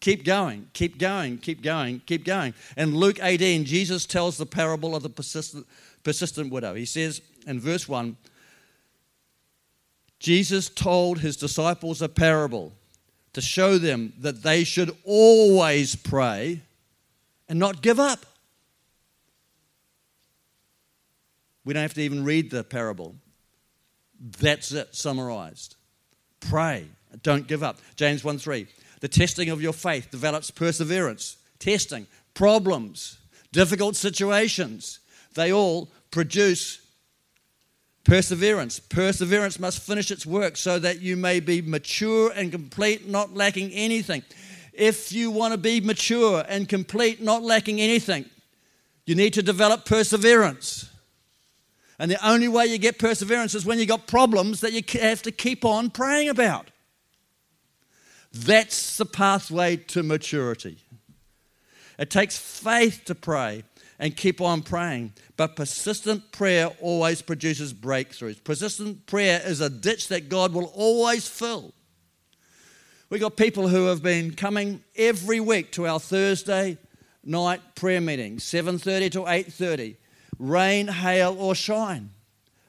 Keep 0.00 0.24
going, 0.24 0.68
keep 0.72 0.98
going, 0.98 1.38
keep 1.38 1.62
going, 1.62 2.02
keep 2.06 2.24
going. 2.24 2.54
And 2.76 2.96
Luke 2.96 3.18
18, 3.22 3.64
Jesus 3.64 4.04
tells 4.04 4.36
the 4.36 4.44
parable 4.44 4.96
of 4.96 5.04
the 5.04 5.08
persistent, 5.08 5.64
persistent 6.02 6.52
widow. 6.52 6.74
He 6.74 6.84
says 6.84 7.22
in 7.46 7.60
verse 7.60 7.88
1 7.88 8.16
Jesus 10.18 10.68
told 10.68 11.18
his 11.18 11.36
disciples 11.36 12.00
a 12.00 12.08
parable 12.08 12.72
to 13.32 13.40
show 13.40 13.78
them 13.78 14.12
that 14.18 14.42
they 14.42 14.62
should 14.62 14.96
always 15.04 15.96
pray 15.96 16.60
and 17.48 17.58
not 17.58 17.82
give 17.82 17.98
up. 17.98 18.24
We 21.64 21.74
don't 21.74 21.82
have 21.82 21.94
to 21.94 22.02
even 22.02 22.24
read 22.24 22.50
the 22.50 22.64
parable. 22.64 23.14
That's 24.40 24.72
it, 24.72 24.94
summarized. 24.94 25.76
Pray, 26.40 26.86
don't 27.22 27.46
give 27.46 27.62
up. 27.62 27.78
James 27.96 28.24
1 28.24 28.38
3. 28.38 28.66
The 29.00 29.08
testing 29.08 29.50
of 29.50 29.60
your 29.60 29.72
faith 29.72 30.10
develops 30.10 30.50
perseverance. 30.50 31.36
Testing, 31.58 32.06
problems, 32.34 33.18
difficult 33.52 33.96
situations, 33.96 35.00
they 35.34 35.52
all 35.52 35.88
produce 36.10 36.80
perseverance. 38.04 38.80
Perseverance 38.80 39.58
must 39.58 39.80
finish 39.80 40.10
its 40.10 40.26
work 40.26 40.56
so 40.56 40.78
that 40.78 41.00
you 41.00 41.16
may 41.16 41.40
be 41.40 41.62
mature 41.62 42.32
and 42.34 42.50
complete, 42.50 43.08
not 43.08 43.34
lacking 43.34 43.70
anything. 43.72 44.22
If 44.72 45.12
you 45.12 45.30
want 45.30 45.52
to 45.52 45.58
be 45.58 45.80
mature 45.80 46.44
and 46.48 46.68
complete, 46.68 47.22
not 47.22 47.42
lacking 47.42 47.80
anything, 47.80 48.24
you 49.06 49.14
need 49.14 49.34
to 49.34 49.42
develop 49.42 49.84
perseverance. 49.84 50.91
And 51.98 52.10
the 52.10 52.26
only 52.26 52.48
way 52.48 52.66
you 52.66 52.78
get 52.78 52.98
perseverance 52.98 53.54
is 53.54 53.64
when 53.64 53.78
you've 53.78 53.88
got 53.88 54.06
problems 54.06 54.60
that 54.60 54.72
you 54.72 54.82
have 55.00 55.22
to 55.22 55.30
keep 55.30 55.64
on 55.64 55.90
praying 55.90 56.28
about. 56.28 56.70
That's 58.32 58.96
the 58.96 59.04
pathway 59.04 59.76
to 59.76 60.02
maturity. 60.02 60.78
It 61.98 62.10
takes 62.10 62.38
faith 62.38 63.02
to 63.04 63.14
pray 63.14 63.64
and 63.98 64.16
keep 64.16 64.40
on 64.40 64.62
praying, 64.62 65.12
but 65.36 65.54
persistent 65.54 66.32
prayer 66.32 66.68
always 66.80 67.22
produces 67.22 67.72
breakthroughs. 67.72 68.42
Persistent 68.42 69.06
prayer 69.06 69.40
is 69.44 69.60
a 69.60 69.70
ditch 69.70 70.08
that 70.08 70.28
God 70.28 70.52
will 70.52 70.72
always 70.74 71.28
fill. 71.28 71.72
We've 73.10 73.20
got 73.20 73.36
people 73.36 73.68
who 73.68 73.84
have 73.86 74.02
been 74.02 74.34
coming 74.34 74.82
every 74.96 75.38
week 75.38 75.70
to 75.72 75.86
our 75.86 76.00
Thursday 76.00 76.78
night 77.22 77.60
prayer 77.74 78.00
meetings, 78.00 78.42
7:30 78.42 79.10
to 79.10 79.28
8:30 79.28 79.96
rain, 80.42 80.88
hail, 80.88 81.36
or 81.38 81.54
shine. 81.54 82.10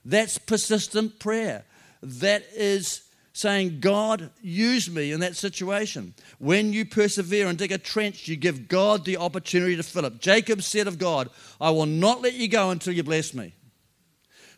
That's 0.06 0.38
persistent 0.38 1.20
prayer. 1.20 1.66
That 2.02 2.46
is 2.54 3.02
saying, 3.34 3.80
God, 3.80 4.30
use 4.42 4.90
me 4.90 5.12
in 5.12 5.22
that 5.22 5.36
situation. 5.36 6.14
When 6.38 6.72
you 6.72 6.86
persevere 6.86 7.48
and 7.48 7.58
dig 7.58 7.72
a 7.72 7.80
trench, 7.80 8.28
you 8.28 8.36
give 8.36 8.68
God 8.68 9.06
the 9.06 9.18
opportunity 9.18 9.76
to 9.76 9.84
fill 9.84 10.06
it. 10.06 10.20
Jacob 10.20 10.62
said 10.62 10.88
of 10.88 11.00
God, 11.00 11.30
I 11.60 11.72
will 11.72 11.88
not 11.88 12.22
let 12.22 12.34
you 12.34 12.48
go 12.48 12.70
until 12.70 12.94
you 12.94 13.04
bless 13.04 13.34
me. 13.34 13.54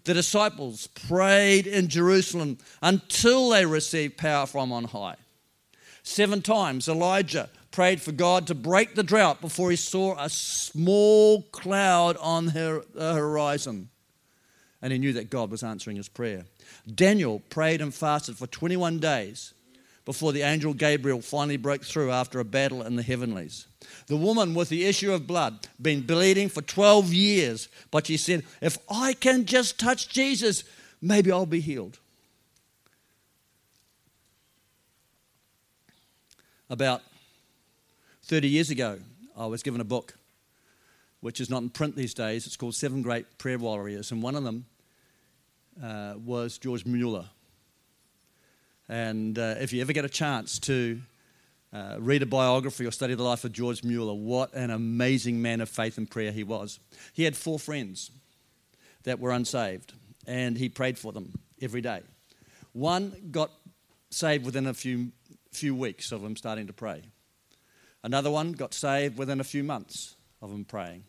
The 0.04 0.14
disciples 0.14 0.88
prayed 0.88 1.68
in 1.68 1.88
Jerusalem 1.88 2.58
until 2.82 3.50
they 3.50 3.66
received 3.66 4.18
power 4.18 4.46
from 4.46 4.72
on 4.72 4.84
high. 4.84 5.16
Seven 6.04 6.42
times 6.42 6.88
Elijah 6.88 7.50
prayed 7.76 8.02
for 8.02 8.14
God 8.14 8.48
to 8.48 8.56
break 8.56 8.96
the 8.96 9.04
drought 9.04 9.42
before 9.42 9.70
he 9.70 9.76
saw 9.76 10.16
a 10.18 10.30
small 10.30 11.42
cloud 11.52 12.16
on 12.22 12.46
the 12.46 12.86
horizon. 12.96 13.90
And 14.82 14.94
he 14.94 14.98
knew 14.98 15.12
that 15.12 15.30
God 15.30 15.52
was 15.52 15.62
answering 15.62 15.98
his 15.98 16.08
prayer. 16.08 16.46
Daniel 16.88 17.42
prayed 17.50 17.82
and 17.82 17.94
fasted 17.94 18.38
for 18.38 18.48
21 18.48 19.00
days 19.00 19.54
before 20.06 20.32
the 20.32 20.44
angel 20.44 20.74
Gabriel 20.74 21.20
finally 21.20 21.58
broke 21.58 21.84
through 21.84 22.12
after 22.12 22.40
a 22.40 22.46
battle 22.46 22.82
in 22.82 22.96
the 22.96 23.04
heavenlies. 23.04 23.68
The 24.08 24.16
woman 24.16 24.54
with 24.54 24.70
the 24.70 24.86
issue 24.86 25.12
of 25.12 25.28
blood, 25.28 25.68
been 25.82 26.00
bleeding 26.00 26.48
for 26.48 26.62
12 26.62 27.12
years, 27.12 27.68
but 27.92 28.08
she 28.08 28.16
said, 28.16 28.46
If 28.62 28.78
I 28.90 29.12
can 29.12 29.44
just 29.44 29.78
touch 29.78 30.08
Jesus, 30.08 30.64
maybe 31.02 31.30
I'll 31.30 31.46
be 31.46 31.60
healed. 31.60 32.00
About 36.70 37.02
30 38.26 38.48
years 38.48 38.72
ago, 38.72 38.98
I 39.38 39.46
was 39.46 39.62
given 39.62 39.80
a 39.82 39.84
book, 39.86 40.18
which 41.20 41.40
is 41.40 41.48
not 41.48 41.62
in 41.62 41.70
print 41.70 41.96
these 41.96 42.16
days. 42.16 42.48
It's 42.48 42.58
called 42.58 42.74
Seven 42.74 43.04
Great 43.04 43.38
Prayer 43.38 43.60
Warriors, 43.60 44.12
and 44.12 44.24
one 44.24 44.34
of 44.34 44.44
them 44.44 44.66
uh, 45.82 46.16
was 46.18 46.58
George 46.58 46.88
Mueller. 46.88 47.26
And 48.90 49.38
uh, 49.38 49.56
if 49.60 49.74
you 49.74 49.82
ever 49.82 49.94
get 49.94 50.06
a 50.06 50.10
chance 50.10 50.58
to 50.62 51.00
uh, 51.72 51.98
read 52.00 52.24
a 52.24 52.26
biography 52.26 52.88
or 52.88 52.92
study 52.92 53.14
the 53.14 53.22
life 53.22 53.44
of 53.44 53.52
George 53.52 53.84
Mueller, 53.84 54.16
what 54.16 54.52
an 54.56 54.72
amazing 54.72 55.40
man 55.40 55.62
of 55.62 55.70
faith 55.70 56.00
and 56.00 56.10
prayer 56.10 56.32
he 56.32 56.44
was. 56.44 56.80
He 57.14 57.26
had 57.26 57.36
four 57.36 57.60
friends 57.60 58.10
that 59.04 59.20
were 59.20 59.34
unsaved, 59.34 59.94
and 60.26 60.58
he 60.58 60.68
prayed 60.68 60.98
for 60.98 61.12
them 61.12 61.32
every 61.62 61.82
day. 61.82 62.02
One 62.74 63.30
got 63.30 63.52
saved 64.10 64.46
within 64.46 64.66
a 64.66 64.74
few, 64.74 65.12
few 65.52 65.76
weeks 65.76 66.12
of 66.12 66.24
him 66.24 66.36
starting 66.36 66.66
to 66.66 66.74
pray. 66.74 67.04
Another 68.06 68.30
one 68.30 68.52
got 68.52 68.76
saved 68.76 69.18
within 69.18 69.40
a 69.40 69.44
few 69.44 69.64
months 69.64 70.14
of 70.40 70.52
him 70.52 70.64
praying. 70.64 71.04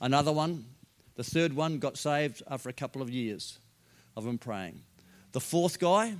Another 0.00 0.32
one, 0.32 0.64
the 1.14 1.22
third 1.22 1.52
one, 1.52 1.78
got 1.78 1.98
saved 1.98 2.42
after 2.50 2.70
a 2.70 2.72
couple 2.72 3.02
of 3.02 3.10
years 3.10 3.58
of 4.16 4.26
him 4.26 4.38
praying. 4.38 4.80
The 5.32 5.40
fourth 5.40 5.78
guy, 5.78 6.14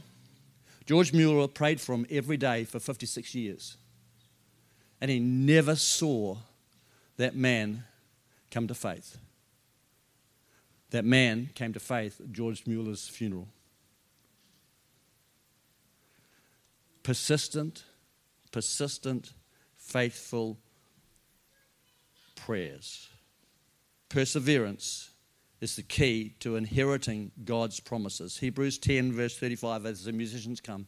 George 0.85 1.15
Mueller 1.15 1.49
prayed 1.49 1.81
for 1.81 1.95
him 1.95 2.05
every 2.11 2.37
day 2.37 2.65
for 2.65 2.79
56 2.79 3.35
years. 3.35 3.79
And 5.01 5.11
he 5.11 5.19
never 5.19 5.77
saw 5.77 6.37
that 7.17 7.35
man 7.35 7.85
come 8.51 8.69
to 8.69 8.75
faith. 8.75 9.17
That 10.91 11.07
man 11.07 11.49
came 11.55 11.73
to 11.73 11.81
faith 11.81 12.21
at 12.21 12.33
George 12.33 12.67
Mueller's 12.67 13.09
funeral. 13.09 13.49
persistent, 17.03 17.85
persistent, 18.51 19.33
faithful 19.93 20.59
prayers. 22.35 23.09
Perseverance 24.09 25.11
is 25.61 25.77
the 25.77 25.83
key 25.83 26.35
to 26.41 26.57
inheriting 26.57 27.31
God's 27.45 27.79
promises. 27.79 28.39
Hebrews 28.39 28.79
10, 28.79 29.13
verse 29.13 29.37
35, 29.39 29.87
as 29.87 30.05
the 30.05 30.13
musicians 30.13 30.61
come, 30.61 30.87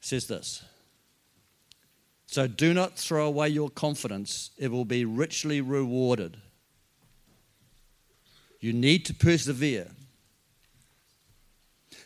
says 0.00 0.26
this 0.26 0.64
So 2.26 2.46
do 2.46 2.72
not 2.72 2.96
throw 2.96 3.26
away 3.26 3.48
your 3.48 3.68
confidence, 3.68 4.50
it 4.56 4.70
will 4.70 4.84
be 4.84 5.04
richly 5.04 5.60
rewarded. 5.60 6.38
You 8.60 8.72
need 8.72 9.04
to 9.06 9.14
persevere. 9.14 9.88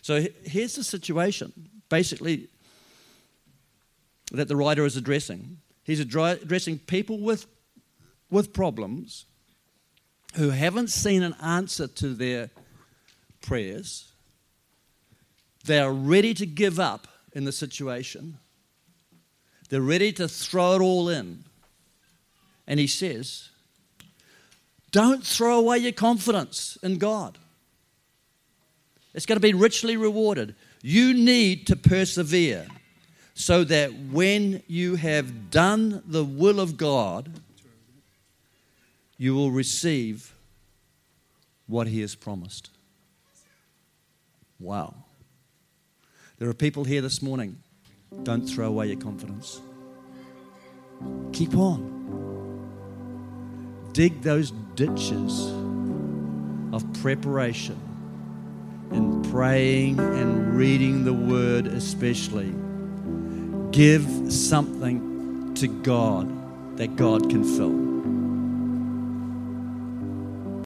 So 0.03 0.27
here's 0.45 0.75
the 0.75 0.85
situation, 0.85 1.53
basically, 1.89 2.49
that 4.39 4.49
the 4.49 4.57
writer 4.57 4.85
is 4.85 4.97
addressing. 4.97 5.59
He's 5.85 6.01
addressing 6.01 6.79
people 6.79 7.19
with, 7.19 7.47
with 8.31 8.53
problems 8.53 9.27
who 10.37 10.51
haven't 10.51 10.89
seen 10.89 11.23
an 11.23 11.35
answer 11.43 11.87
to 11.87 12.15
their 12.15 12.51
prayers. 13.43 14.13
They 15.65 15.79
are 15.79 15.93
ready 15.93 16.35
to 16.35 16.47
give 16.47 16.81
up 16.81 17.09
in 17.35 17.45
the 17.45 17.53
situation. 17.53 18.39
They're 19.69 19.81
ready 19.81 20.13
to 20.13 20.29
throw 20.29 20.75
it 20.75 20.81
all 20.81 21.09
in. 21.09 21.45
And 22.67 22.81
he 22.81 22.87
says, 22.87 23.51
Don't 24.91 25.25
throw 25.25 25.59
away 25.59 25.79
your 25.79 25.93
confidence 25.93 26.79
in 26.83 26.99
God. 26.99 27.39
It's 29.15 29.27
going 29.27 29.37
to 29.37 29.41
be 29.41 29.53
richly 29.53 29.97
rewarded. 29.97 30.55
You 30.83 31.13
need 31.13 31.67
to 31.67 31.77
persevere 31.77 32.67
so 33.35 33.65
that 33.65 33.93
when 34.11 34.63
you 34.67 34.97
have 34.97 35.51
done 35.51 36.03
the 36.07 36.25
will 36.25 36.61
of 36.61 36.77
God, 36.77 37.33
you 39.17 39.35
will 39.35 39.51
receive 39.51 40.35
what 41.67 41.87
He 41.87 42.01
has 42.01 42.15
promised. 42.15 42.71
Wow. 44.59 44.95
There 46.39 46.49
are 46.49 46.55
people 46.55 46.85
here 46.85 47.01
this 47.01 47.23
morning. 47.23 47.57
Don't 48.25 48.47
throw 48.47 48.67
away 48.67 48.89
your 48.89 49.01
confidence. 49.01 49.61
Keep 51.33 51.57
on. 51.57 51.91
Dig 53.93 54.23
those 54.23 54.53
ditches 54.75 55.53
of 56.73 56.85
preparation 57.01 57.79
in 58.91 59.23
praying 59.31 59.99
and 59.99 60.55
reading 60.55 61.05
the 61.05 61.13
Word, 61.13 61.67
especially. 61.67 62.53
Give 63.73 64.07
something 64.31 65.55
to 65.55 65.67
God 65.67 66.77
that 66.77 66.95
God 66.97 67.31
can 67.31 67.43
fill. 67.43 68.02